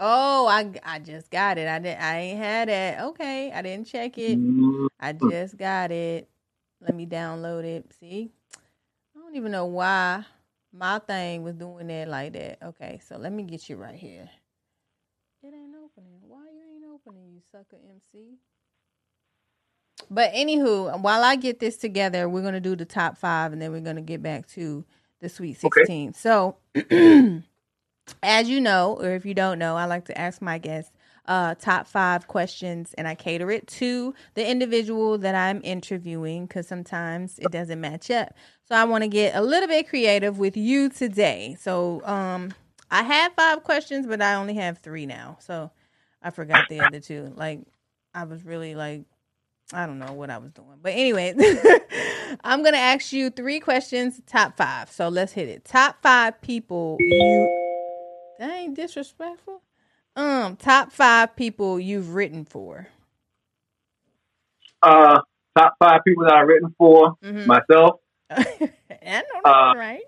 [0.00, 1.68] Oh, I I just got it.
[1.68, 1.98] I did.
[1.98, 3.00] I ain't had it.
[3.00, 4.38] Okay, I didn't check it.
[4.38, 6.28] Mm, I just got it.
[6.80, 7.92] Let me download it.
[7.98, 8.30] See?
[9.16, 10.24] I don't even know why
[10.72, 12.58] my thing was doing that like that.
[12.62, 14.28] Okay, so let me get you right here.
[15.42, 16.20] It ain't opening.
[16.22, 18.38] Why you ain't opening, you sucker MC?
[20.10, 23.72] But anywho, while I get this together, we're gonna do the top five and then
[23.72, 24.84] we're gonna get back to
[25.20, 25.80] the Sweet Okay.
[25.80, 26.14] 16.
[26.14, 26.56] So
[28.22, 30.92] as you know, or if you don't know, I like to ask my guests
[31.26, 36.66] uh, top five questions and I cater it to the individual that I'm interviewing because
[36.66, 38.34] sometimes it doesn't match up.
[38.64, 41.56] So I want to get a little bit creative with you today.
[41.60, 42.54] So um,
[42.90, 45.36] I had five questions, but I only have three now.
[45.40, 45.70] So
[46.22, 47.32] I forgot the other two.
[47.36, 47.60] Like
[48.14, 49.02] I was really like,
[49.72, 50.78] I don't know what I was doing.
[50.82, 51.34] But anyway,
[52.44, 54.90] I'm going to ask you three questions, top five.
[54.90, 55.64] So let's hit it.
[55.64, 57.48] Top five people you.
[58.38, 59.62] That ain't disrespectful.
[60.16, 62.88] Um, top five people you've written for.
[64.82, 65.20] uh,
[65.56, 67.46] top five people that I've written for Mhm.
[67.46, 68.00] myself.
[68.30, 68.42] I
[69.00, 70.02] know Uh, right.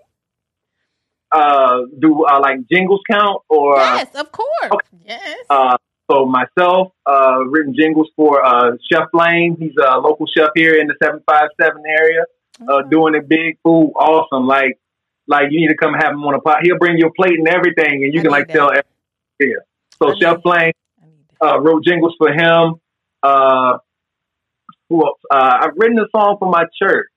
[1.33, 4.81] Uh, do uh, like jingles count or Yes, of course.
[5.05, 5.45] Yes.
[5.49, 5.77] uh,
[6.11, 9.55] so myself uh, written jingles for uh, Chef Flame.
[9.59, 12.23] He's a local chef here in the seven five seven area.
[12.67, 14.47] Uh, doing it big, food, awesome.
[14.47, 14.77] Like
[15.27, 16.59] like you need to come have him on a pot.
[16.63, 18.53] He'll bring you a plate and everything, and you I can like that.
[18.53, 18.69] tell.
[18.69, 18.83] everything
[19.39, 19.65] here.
[20.01, 20.73] So I Chef Flame
[21.41, 22.75] I uh, wrote jingles for him.
[23.23, 23.77] Uh,
[24.89, 25.19] who else?
[25.31, 27.07] Uh, I've written a song for my church.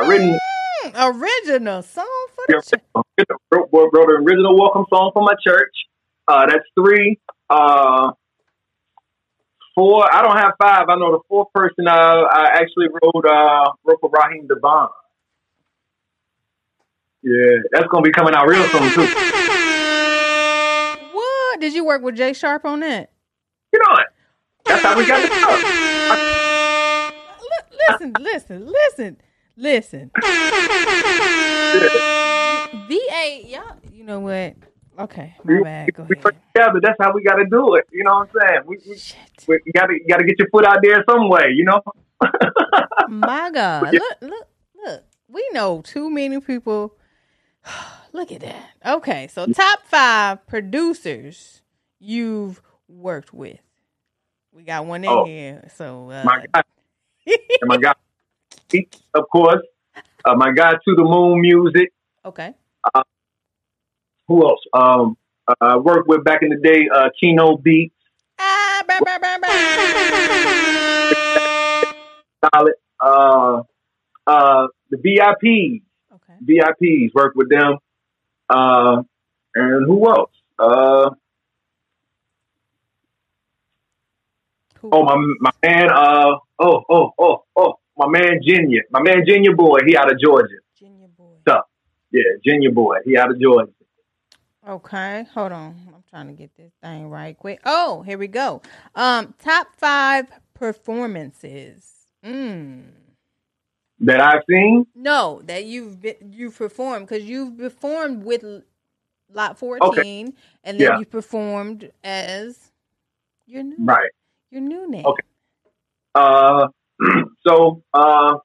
[0.00, 0.38] I've written
[0.84, 5.34] Mm, original song for the ch- wrote, wrote, wrote an original welcome song for my
[5.44, 5.72] church.
[6.28, 7.18] Uh, that's three.
[7.50, 8.12] Uh,
[9.78, 10.12] four.
[10.12, 10.86] I don't have five.
[10.88, 11.86] I know the fourth person.
[11.86, 14.88] Uh, I actually wrote uh, wrote for Raheem DeVaughn.
[17.22, 19.06] Yeah, that's gonna be coming out real soon too.
[21.12, 21.60] What?
[21.60, 23.10] Did you work with Jay Sharp on that?
[23.72, 24.06] You know it.
[24.66, 25.28] That's how we got the.
[27.40, 29.16] Li- Listen, listen, listen,
[29.56, 30.10] listen.
[32.88, 34.54] VA, y'all, you know what?
[34.98, 35.94] Okay, my We, bad.
[35.94, 36.34] Go we ahead.
[36.54, 36.80] together.
[36.82, 37.84] That's how we got to do it.
[37.92, 38.60] You know what I'm saying?
[38.66, 38.96] We, we,
[39.46, 41.48] we you gotta gotta get your foot out there some way.
[41.54, 41.80] You know.
[43.08, 43.92] My God.
[43.94, 44.48] Look, look,
[44.84, 45.04] look.
[45.28, 46.96] We know too many people.
[48.12, 48.70] look at that.
[48.84, 51.62] Okay, so top five producers
[52.00, 53.60] you've worked with.
[54.52, 55.24] We got one in Oh.
[55.26, 55.68] here.
[55.76, 56.62] So uh, my guy,
[57.62, 57.94] my guy,
[59.14, 59.62] of course.
[60.24, 61.92] Uh, my guy to the moon music.
[62.24, 62.54] okay.
[64.28, 64.60] Who else?
[64.72, 65.16] Um,
[65.46, 67.94] uh, I worked with back in the day, uh, Kino Beats,
[68.38, 69.48] Ah, bah, bah, bah, bah.
[72.54, 72.74] solid.
[73.00, 73.62] Uh,
[74.26, 75.82] uh, the VIPs,
[76.14, 76.34] Okay.
[76.44, 77.78] VIPs, worked with them.
[78.48, 79.02] Uh,
[79.54, 80.30] and who else?
[80.58, 81.10] Uh,
[84.80, 85.90] Who- oh, my my man.
[85.90, 89.78] Uh, oh, oh, oh, oh, my man Junior, my man Junior boy.
[89.86, 90.54] He out of Georgia.
[90.78, 91.34] Virginia boy.
[92.12, 92.98] Yeah, Junior boy.
[93.04, 93.72] He out of Georgia.
[94.68, 95.74] Okay, hold on.
[95.94, 97.58] I'm trying to get this thing right quick.
[97.64, 98.60] Oh, here we go.
[98.94, 102.06] Um, top five performances.
[102.22, 102.90] Mm.
[104.00, 104.86] That I've seen.
[104.94, 108.44] No, that you've been, you've performed because you've performed with
[109.32, 110.98] Lot 14, and then Yeah.
[110.98, 112.70] you performed as
[113.46, 114.10] your new Right.
[114.50, 115.06] your new name.
[115.06, 115.22] Okay.
[116.14, 116.68] Uh,
[117.46, 118.36] so uh,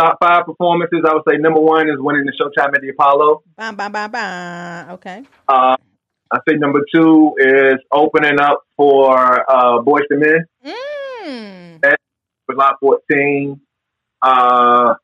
[0.00, 1.00] top five performances.
[1.06, 3.42] I would say number one is winning the Showtime at the Apollo.
[3.56, 4.90] Bam, bam, bam, bam.
[4.92, 5.22] Okay.
[5.48, 5.76] Uh,
[6.32, 9.14] I say number two is opening up for
[9.50, 11.80] uh, Boyz II Men Mm.
[12.48, 13.60] with Lot 14.
[14.22, 14.94] Uh,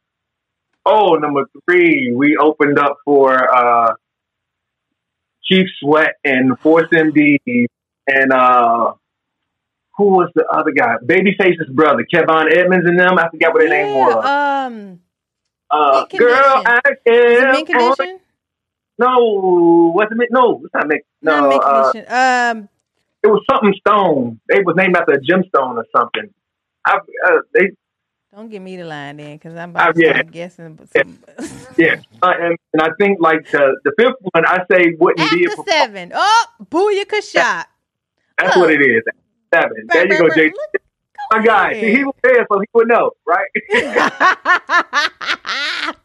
[0.85, 3.93] oh, number three, we opened up for uh,
[5.49, 7.39] Keith Sweat and Force MD
[8.09, 8.95] and uh,
[9.97, 10.97] who was the other guy?
[11.05, 13.19] Babyface's brother, Kevon Edmonds and them.
[13.19, 14.25] I forgot what their name was.
[14.25, 15.01] Um,
[15.71, 17.51] Uh, girl, I am.
[17.53, 18.21] mint condition?
[18.99, 20.29] No, what's it?
[20.31, 21.03] No, it's not Mint.
[21.23, 22.13] Not No, mint uh, condition.
[22.13, 22.69] Um,
[23.23, 24.41] it was something Stone.
[24.49, 26.33] They was named after a gemstone or something.
[26.87, 27.71] I, uh, they
[28.35, 30.23] Don't give me the line then, because I'm about Uh, to yeah.
[30.23, 30.79] guessing.
[30.97, 31.19] Some...
[31.79, 35.45] Yeah, uh, and, and I think like the the fifth one, I say wouldn't be
[35.47, 36.13] a After seven.
[36.15, 37.67] Oh, booyaka shot.
[38.39, 39.03] That's what it is.
[39.61, 39.87] Seven.
[39.89, 40.53] There you go, Jay.
[41.31, 41.73] My guy.
[41.81, 43.49] See, he was there, so he would know, right?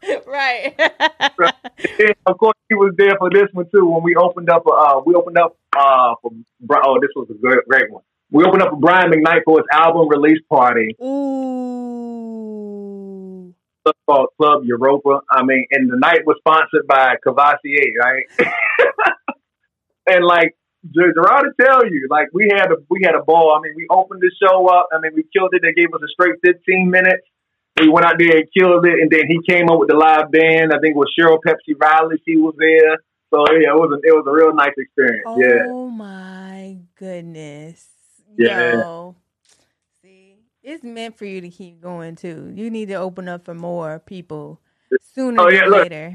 [0.26, 0.74] right.
[0.78, 3.86] and of course, he was there for this one too.
[3.86, 6.32] When we opened up, uh, we opened up uh, for
[6.84, 8.02] oh, this was a great, great one.
[8.30, 10.96] We opened up for Brian McKnight for his album release party.
[11.02, 11.92] Ooh.
[14.08, 15.20] Called Club Europa.
[15.30, 18.24] I mean, and the night was sponsored by Courvoisier, right?
[20.06, 20.54] and like
[20.90, 23.54] Gerard to tell you, like we had a we had a ball.
[23.56, 24.88] I mean, we opened the show up.
[24.92, 25.62] I mean, we killed it.
[25.62, 27.22] They gave us a straight fifteen minutes.
[27.80, 30.30] We went out there and killed it, and then he came up with the live
[30.30, 30.72] band.
[30.74, 32.16] I think it was Cheryl Pepsi Riley.
[32.26, 32.98] She was there.
[33.32, 35.22] So yeah, it was a, it was a real nice experience.
[35.26, 37.86] Oh Yeah, Oh my goodness.
[38.36, 38.72] Yeah.
[38.74, 39.16] Yo.
[40.02, 42.52] See, it's meant for you to keep going too.
[42.54, 44.60] You need to open up for more people
[44.92, 45.82] oh, sooner Oh, yeah, than look.
[45.84, 46.14] later.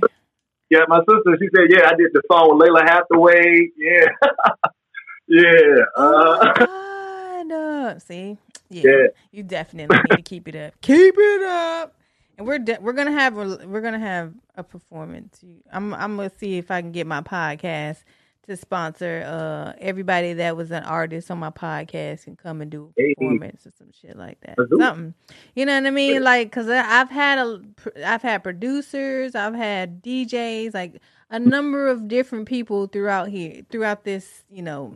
[0.70, 0.80] Yeah.
[0.88, 3.70] My sister, she said, yeah, I did the song with Lalah Hathaway.
[3.78, 4.08] Yeah,
[5.28, 5.84] yeah.
[5.96, 7.52] Oh Uh, my God.
[7.52, 8.38] Uh, see,
[8.70, 9.08] yeah, Yeah.
[9.32, 10.74] you definitely need to keep it up.
[10.82, 11.94] Keep it up.
[12.38, 15.44] And we're de- we're gonna have a, we're gonna have a performance.
[15.72, 18.04] I'm I'm gonna see if I can get my podcast
[18.48, 22.94] to sponsor uh everybody that was an artist on my podcast can come and do
[22.98, 23.14] a Hey.
[23.16, 24.56] performance or some shit like that.
[24.58, 24.82] Let's do it.
[24.82, 25.14] Something,
[25.56, 26.24] you know what I mean?
[26.24, 27.62] Like, cause I've had a
[28.06, 34.04] I've had producers, I've had DJs, like a number of different people throughout here throughout
[34.04, 34.96] this you know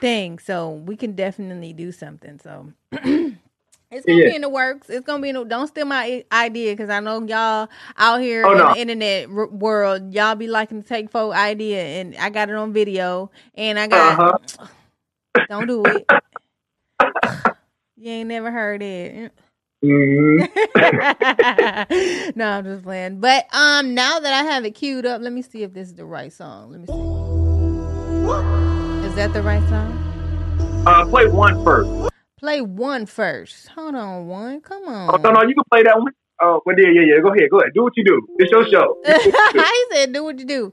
[0.00, 0.38] thing.
[0.38, 2.38] So we can definitely do something.
[2.42, 2.72] So.
[3.92, 4.30] It's gonna Yeah.
[4.30, 4.88] be in the works.
[4.90, 7.68] It's gonna be in the, don't steal my idea because I know y'all
[7.98, 8.66] out here Oh, in no.
[8.68, 12.56] the internet r- world, y'all be liking to take folk idea, and I got it
[12.56, 14.66] on video, and I got Uh-huh.
[15.50, 16.08] don't do it.
[17.98, 19.32] you ain't never heard it.
[19.84, 20.48] mhm.
[22.36, 23.20] no, I'm just playing.
[23.20, 25.94] But um, now that I have it queued up, let me see if this is
[25.94, 26.70] the right song.
[26.70, 26.92] Let me see.
[29.06, 29.98] Is that the right song?
[30.86, 32.11] Uh, play one first.
[32.42, 33.68] Play one first.
[33.68, 34.60] Hold on, one.
[34.62, 35.14] Come on.
[35.14, 36.12] Oh no, no, you can play that one.
[36.40, 37.20] Oh, but yeah, yeah, yeah.
[37.22, 37.70] Go ahead, go ahead.
[37.72, 38.20] Do what you do.
[38.38, 38.98] It's your show.
[39.06, 40.72] I said, "Do what you do."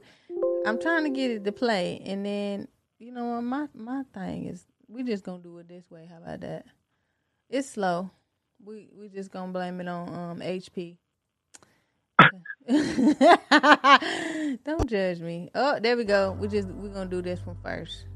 [0.66, 2.66] I'm trying to get it to play, and then
[2.98, 3.42] you know what?
[3.42, 6.08] My my thing is, we just gonna do it this way.
[6.10, 6.66] How about that?
[7.48, 8.10] It's slow.
[8.64, 10.96] We we just gonna blame it on um HP.
[14.64, 15.50] Don't judge me.
[15.54, 16.32] Oh, there we go.
[16.32, 18.06] We just we're gonna do this one first,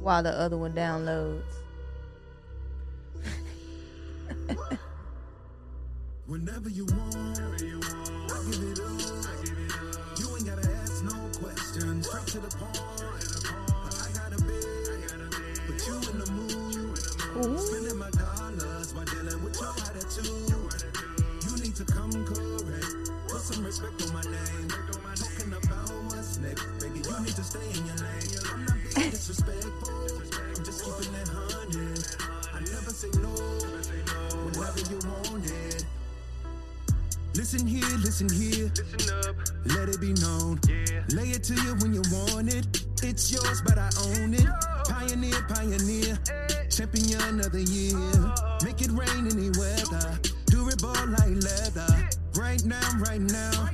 [0.00, 1.44] while the other one downloads.
[6.26, 10.18] Whenever you want, I give it up.
[10.18, 12.08] You ain't gotta ask no questions.
[12.08, 12.82] Straight to the point.
[13.94, 15.06] I got a bit,
[15.68, 16.98] but you in the mood.
[17.60, 20.26] Spending my dollars while dealing with your attitude.
[21.46, 23.10] You need to come correct.
[23.28, 24.68] Put some respect on my name.
[25.14, 27.06] Talking about what's next, baby.
[27.06, 28.34] You need to stay in your lane.
[28.50, 29.94] I'm not being disrespectful.
[30.42, 32.02] I'm just keeping it hundred.
[32.52, 33.30] I never say no.
[34.42, 35.65] Whenever you want it.
[37.36, 38.70] Listen here, listen here.
[38.74, 40.58] Listen up, Let it be known.
[40.68, 41.02] yeah.
[41.10, 42.66] Lay it to you when you want it.
[43.02, 44.46] It's yours, but I own it.
[44.88, 46.18] Pioneer, pioneer.
[46.70, 47.94] Champion of the year.
[47.96, 48.58] Oh.
[48.64, 50.18] Make it rain any weather.
[50.46, 52.08] Durable like leather.
[52.36, 53.68] Right now, right now.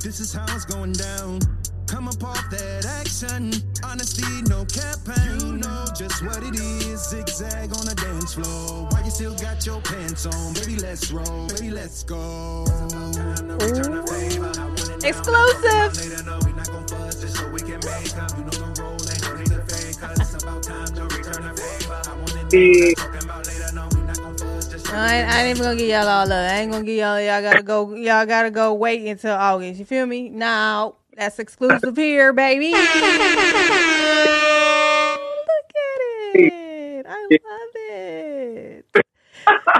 [0.00, 1.40] This is how it's going down.
[1.86, 3.52] Come up off that action.
[3.84, 5.40] Honesty, no campaign.
[5.40, 7.10] You know just what it is.
[7.10, 8.88] Zigzag on the dance floor.
[8.90, 10.54] Why you still got your pants on?
[10.54, 11.46] Baby, let's roll.
[11.48, 12.64] Baby, let's go.
[15.04, 15.96] Exclusive.
[15.96, 18.30] Later, no, we not gon' fuss just so we can make up.
[18.36, 19.64] You know the role ain't no need to.
[20.20, 22.02] It's about time to return the favor.
[22.04, 22.94] I want it Yeah.
[22.96, 25.62] talking about later, no, we not gon' fuss just so I ain't, I ain't even
[25.62, 26.54] gonna give y'all all that.
[26.54, 27.20] I ain't gonna give y'all.
[27.20, 27.94] Y'all gotta go.
[27.94, 28.74] Y'all gotta go.
[28.74, 29.78] Wait until August.
[29.78, 30.28] You feel me?
[30.30, 32.72] Now that's exclusive here, baby.
[35.48, 37.06] Look at it.
[37.08, 38.86] I love it.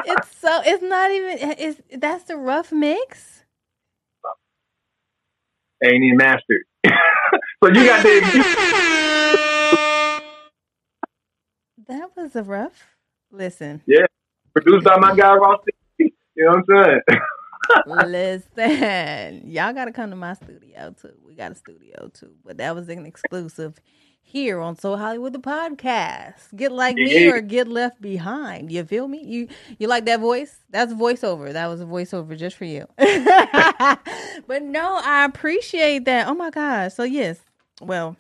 [0.05, 0.63] It's so.
[0.67, 1.39] It's not even.
[1.59, 3.45] It's that's the rough mix.
[5.85, 6.63] Ain't even mastered.
[6.87, 8.45] so you got the
[11.89, 12.97] That was a rough.
[13.33, 14.07] Listen, Yeah.
[14.55, 15.61] produced by my guy Ross.
[15.99, 17.01] You know what I'm saying?
[17.87, 19.51] listen.
[19.51, 21.15] Y'all gotta come to my studio too.
[21.25, 23.81] We got a studio too, but that was an exclusive
[24.25, 26.55] here on So Hollywood the podcast.
[26.57, 28.73] Get like me or get left behind.
[28.73, 29.23] You feel me?
[29.25, 29.49] You
[29.79, 30.57] you like that voice?
[30.71, 31.53] That's voiceover.
[31.53, 32.87] That was a voiceover just for you.
[32.99, 36.27] but no, I appreciate that.
[36.27, 36.95] Oh my gosh.
[36.95, 37.39] So yes,
[37.81, 38.17] well,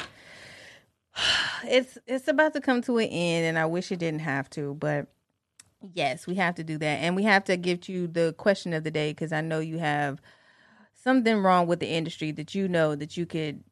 [1.64, 4.74] it's it's about to come to an end, and I wish it didn't have to,
[4.74, 5.08] but
[5.92, 7.00] Yes, we have to do that.
[7.00, 9.78] And we have to give you the question of the day because I know you
[9.78, 10.20] have
[10.94, 13.62] something wrong with the industry that you know that you could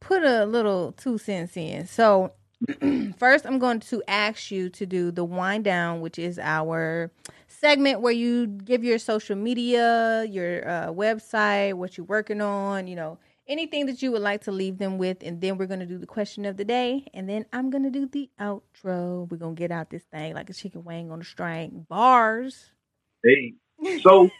[0.00, 1.86] put a little two cents in.
[1.86, 2.32] So,
[3.18, 7.12] first, I'm going to ask you to do the wind down, which is our
[7.48, 12.96] segment where you give your social media, your uh, website, what you're working on, you
[12.96, 15.18] know, anything that you would like to leave them with.
[15.22, 17.06] And then we're going to do the question of the day.
[17.14, 19.28] And then I'm going to do the outro.
[19.30, 21.86] We're going to get out this thing like a chicken wing on a string.
[21.88, 22.70] Bars.
[23.24, 23.54] Hey.
[24.02, 24.30] So,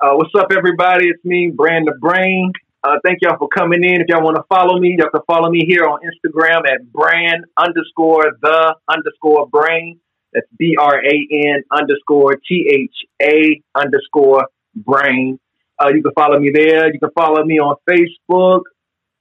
[0.00, 1.08] uh, what's up, everybody?
[1.08, 2.52] It's me, Brand the Brain.
[2.82, 4.02] Uh, thank y'all for coming in.
[4.02, 7.46] If y'all want to follow me, y'all can follow me here on Instagram at brand
[7.56, 10.00] underscore the underscore brain.
[10.34, 15.38] That's B R A N underscore T H A underscore brain.
[15.84, 16.92] Uh, you can follow me there.
[16.92, 18.62] You can follow me on Facebook.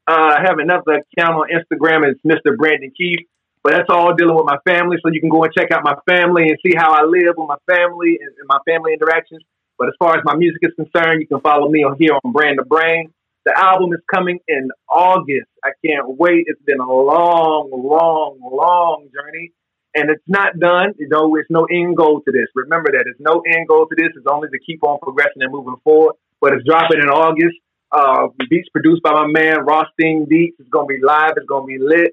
[0.07, 2.09] Uh, I have another account on Instagram.
[2.09, 2.55] It's Mr.
[2.55, 3.27] Brandon Keith.
[3.63, 4.97] But that's all dealing with my family.
[5.01, 7.47] So you can go and check out my family and see how I live with
[7.47, 9.41] my family and, and my family interactions.
[9.77, 12.31] But as far as my music is concerned, you can follow me on here on
[12.31, 13.13] Brand the Brain.
[13.45, 15.47] The album is coming in August.
[15.63, 16.45] I can't wait.
[16.47, 19.51] It's been a long, long, long journey.
[19.95, 20.93] And it's not done.
[20.97, 22.47] You know, it's no end goal to this.
[22.55, 23.03] Remember that.
[23.05, 24.11] There's no end goal to this.
[24.15, 26.15] It's only to keep on progressing and moving forward.
[26.43, 27.55] But it's dropping in August.
[27.89, 30.57] Uh, beats produced by my man Rothstein Beats.
[30.59, 31.31] It's gonna be live.
[31.37, 32.11] It's gonna be lit.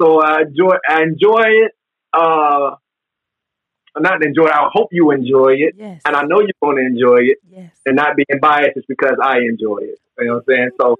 [0.00, 0.76] So I enjoy.
[0.88, 1.72] I enjoy it.
[2.12, 2.76] Uh,
[3.98, 4.44] not enjoy.
[4.44, 4.52] it.
[4.52, 6.00] I hope you enjoy it, Yes.
[6.04, 7.38] and I know you're gonna enjoy it.
[7.50, 7.72] Yes.
[7.84, 9.98] And not being biased is because I enjoy it.
[10.18, 10.70] You know what I'm saying?
[10.80, 10.96] So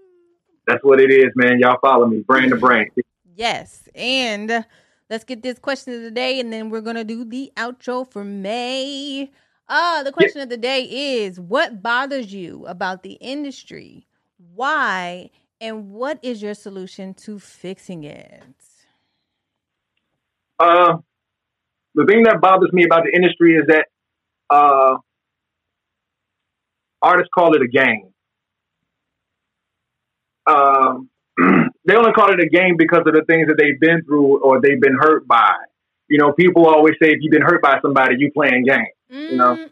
[0.67, 1.61] that's what it is, man.
[1.61, 2.91] Y'all follow me, brand to brand.
[3.37, 3.89] Yes.
[3.95, 4.63] And uh,
[5.09, 8.11] let's get this question of the day and then we're going to do the outro
[8.11, 9.31] for May.
[9.73, 14.07] Uh, the question of the day is what bothers you about the industry?
[14.55, 15.31] Why?
[15.63, 18.45] And what is your solution to fixing it?
[20.59, 20.99] Uh,
[21.95, 23.87] the thing that bothers me about the industry is that
[24.51, 24.99] uh,
[27.01, 28.13] artists call it a game.
[30.47, 31.09] Um,
[31.87, 34.61] they only call it a game because of the things that they've been through or
[34.61, 35.55] they've been hurt by.
[36.09, 38.91] You know, people always say if you've been hurt by somebody, you playing games.
[39.29, 39.55] You know?
[39.55, 39.71] Mm,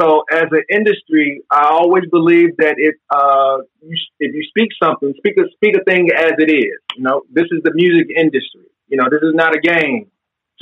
[0.00, 5.14] So as an industry, I always believe that if uh, you, if you speak something,
[5.18, 6.78] speak a speak a thing as it is.
[6.96, 8.66] You know, this is the music industry.
[8.88, 10.10] You know, this is not a game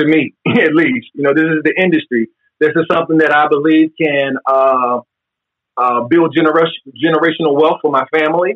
[0.01, 1.09] to me, at least.
[1.15, 2.29] You know, this is the industry.
[2.61, 5.01] This is something that I believe can uh,
[5.77, 8.55] uh, build generation, generational wealth for my family.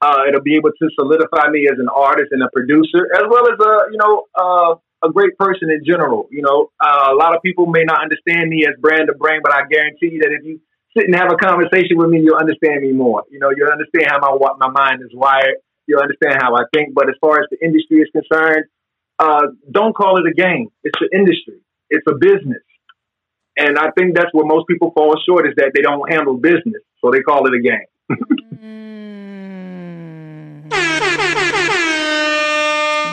[0.00, 3.46] Uh, it'll be able to solidify me as an artist and a producer, as well
[3.46, 6.28] as a you know uh, a great person in general.
[6.30, 9.40] You know, uh, a lot of people may not understand me as brand to brain,
[9.42, 10.60] but I guarantee you that if you
[10.96, 13.24] sit and have a conversation with me, you'll understand me more.
[13.30, 15.56] You know, you'll understand how my my mind is wired.
[15.86, 16.92] You'll understand how I think.
[16.94, 18.66] But as far as the industry is concerned,
[19.18, 20.68] uh, don't call it a game.
[20.84, 21.60] It's an industry.
[21.88, 22.62] It's a business.
[23.56, 26.82] And I think that's where most people fall short is that they don't handle business,
[27.00, 27.86] so they call it a game.
[28.62, 28.80] Mm.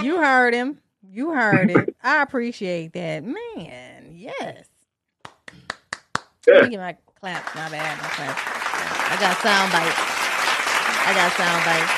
[0.04, 0.78] You heard him.
[1.18, 1.96] You heard it.
[2.04, 3.24] I appreciate that.
[3.24, 4.68] Man, yes.
[6.46, 7.56] Let me get my claps.
[7.56, 7.98] My bad.
[8.00, 8.40] My claps.
[8.46, 9.98] I got sound bites.
[11.02, 11.92] I got sound bites.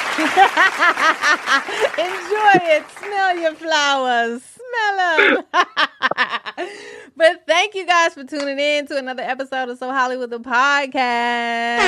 [2.00, 2.88] Enjoy it.
[2.98, 4.49] Smell your flowers.
[7.20, 11.80] But thank you guys for tuning in to another episode of So Hollywood the podcast.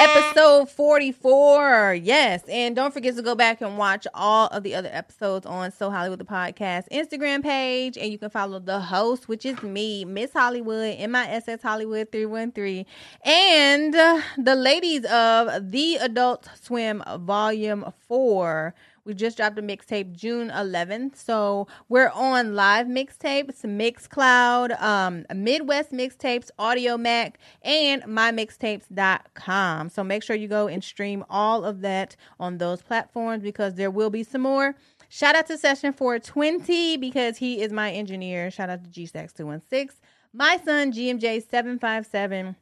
[0.00, 2.00] Episode 44.
[2.02, 2.42] Yes.
[2.48, 5.90] And don't forget to go back and watch all of the other episodes on So
[5.90, 7.96] Hollywood the Podcast Instagram page.
[7.96, 12.84] And you can follow the host, which is me, Miss Hollywood, MISS Hollywood 313.
[13.24, 18.74] And the ladies of The Adult Swim Volume 4.
[19.04, 21.16] We just dropped a mixtape June 11th.
[21.16, 29.88] So we're on live mixtapes, Mixcloud, um, Midwest Mixtapes, Audiomack, and mymixtapes.com.
[29.88, 33.90] So make sure you go and stream all of that on those platforms because there
[33.90, 34.74] will be some more.
[35.08, 38.50] Shout out to Session 420 because he is my engineer.
[38.50, 39.98] Shout out to G Stacks 216.
[40.32, 42.54] My son, GMJ 757.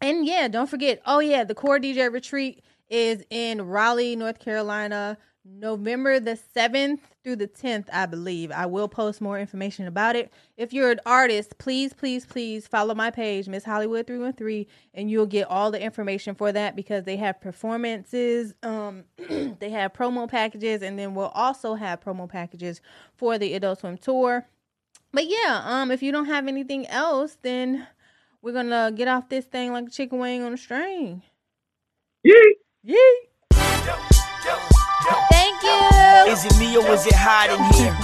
[0.00, 1.02] And yeah, don't forget.
[1.04, 5.18] Oh yeah, the Core DJ Retreat is in Raleigh, North Carolina,
[5.48, 8.50] November the 7th through the 10th, I believe.
[8.50, 10.32] I will post more information about it.
[10.56, 15.26] If you're an artist, please, please, please follow my page, Miss Hollywood 313, and you'll
[15.26, 19.04] get all the information for that because they have performances, um,
[19.58, 22.80] they have promo packages, and then we'll also have promo packages
[23.16, 24.46] for the Adult Swim tour.
[25.12, 27.86] But yeah, um, if you don't have anything else, then
[28.42, 31.22] we're gonna get off this thing like a chicken wing on a string.
[32.22, 32.56] Yee.
[32.82, 33.28] Yee!
[33.88, 34.17] Thank you.
[36.28, 37.96] Is it me or is it hot in here?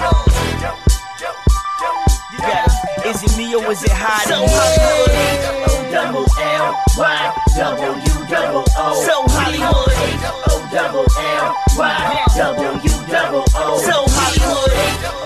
[2.40, 3.08] better.
[3.08, 4.24] Is it me or is it hot?
[4.24, 5.64] in So Hollywood.
[5.68, 9.04] O double L Y W double O.
[9.04, 9.92] So Hollywood.
[10.48, 13.78] O double L Y W double O.
[13.84, 14.72] So Hollywood.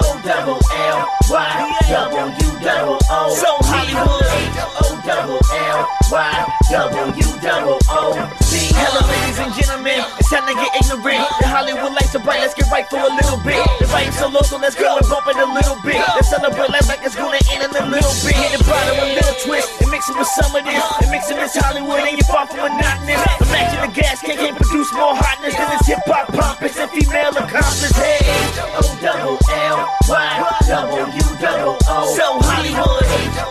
[0.02, 0.98] O double L
[1.30, 3.34] Y double U double O.
[3.38, 4.26] So Hollywood.
[4.74, 6.34] O double L Y
[6.70, 8.47] W double O.
[8.48, 10.00] Hello, ladies and gentlemen.
[10.16, 11.20] It's time to get ignorant.
[11.36, 12.40] The Hollywood lights are bright.
[12.40, 13.60] Let's get right for a little bit.
[13.76, 16.00] The vibe's so low, so let's go and bump it a little bit.
[16.16, 18.32] Let's celebrate life like it's gonna end in a little bit.
[18.32, 20.80] Hit the bottom a little twist and mix it with some of this.
[20.80, 23.20] And mix it with Hollywood and you're far from monotonous.
[23.44, 27.36] Imagine the gas can can't produce more hotness than this hip hop pompous and female
[27.36, 27.92] accomplice.
[28.00, 28.24] Hey,
[28.72, 29.76] O double L
[30.08, 30.32] Y
[30.72, 31.96] W double O.
[32.16, 33.04] So Hollywood.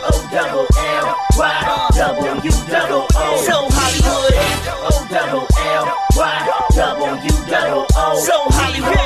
[0.10, 1.06] O double L
[1.38, 1.54] Y
[1.94, 3.46] W double O.
[3.46, 4.34] So Hollywood.
[5.08, 5.88] O double L
[6.18, 8.20] Y W double O.
[8.20, 8.98] So Hollywood.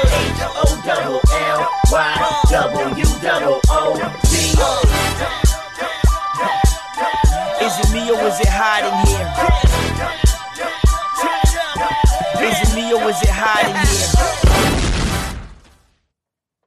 [0.57, 3.93] O double L Y W double O.
[7.61, 9.29] Is it me or is it hot in here?
[12.49, 14.07] Is it me or is it hot in here?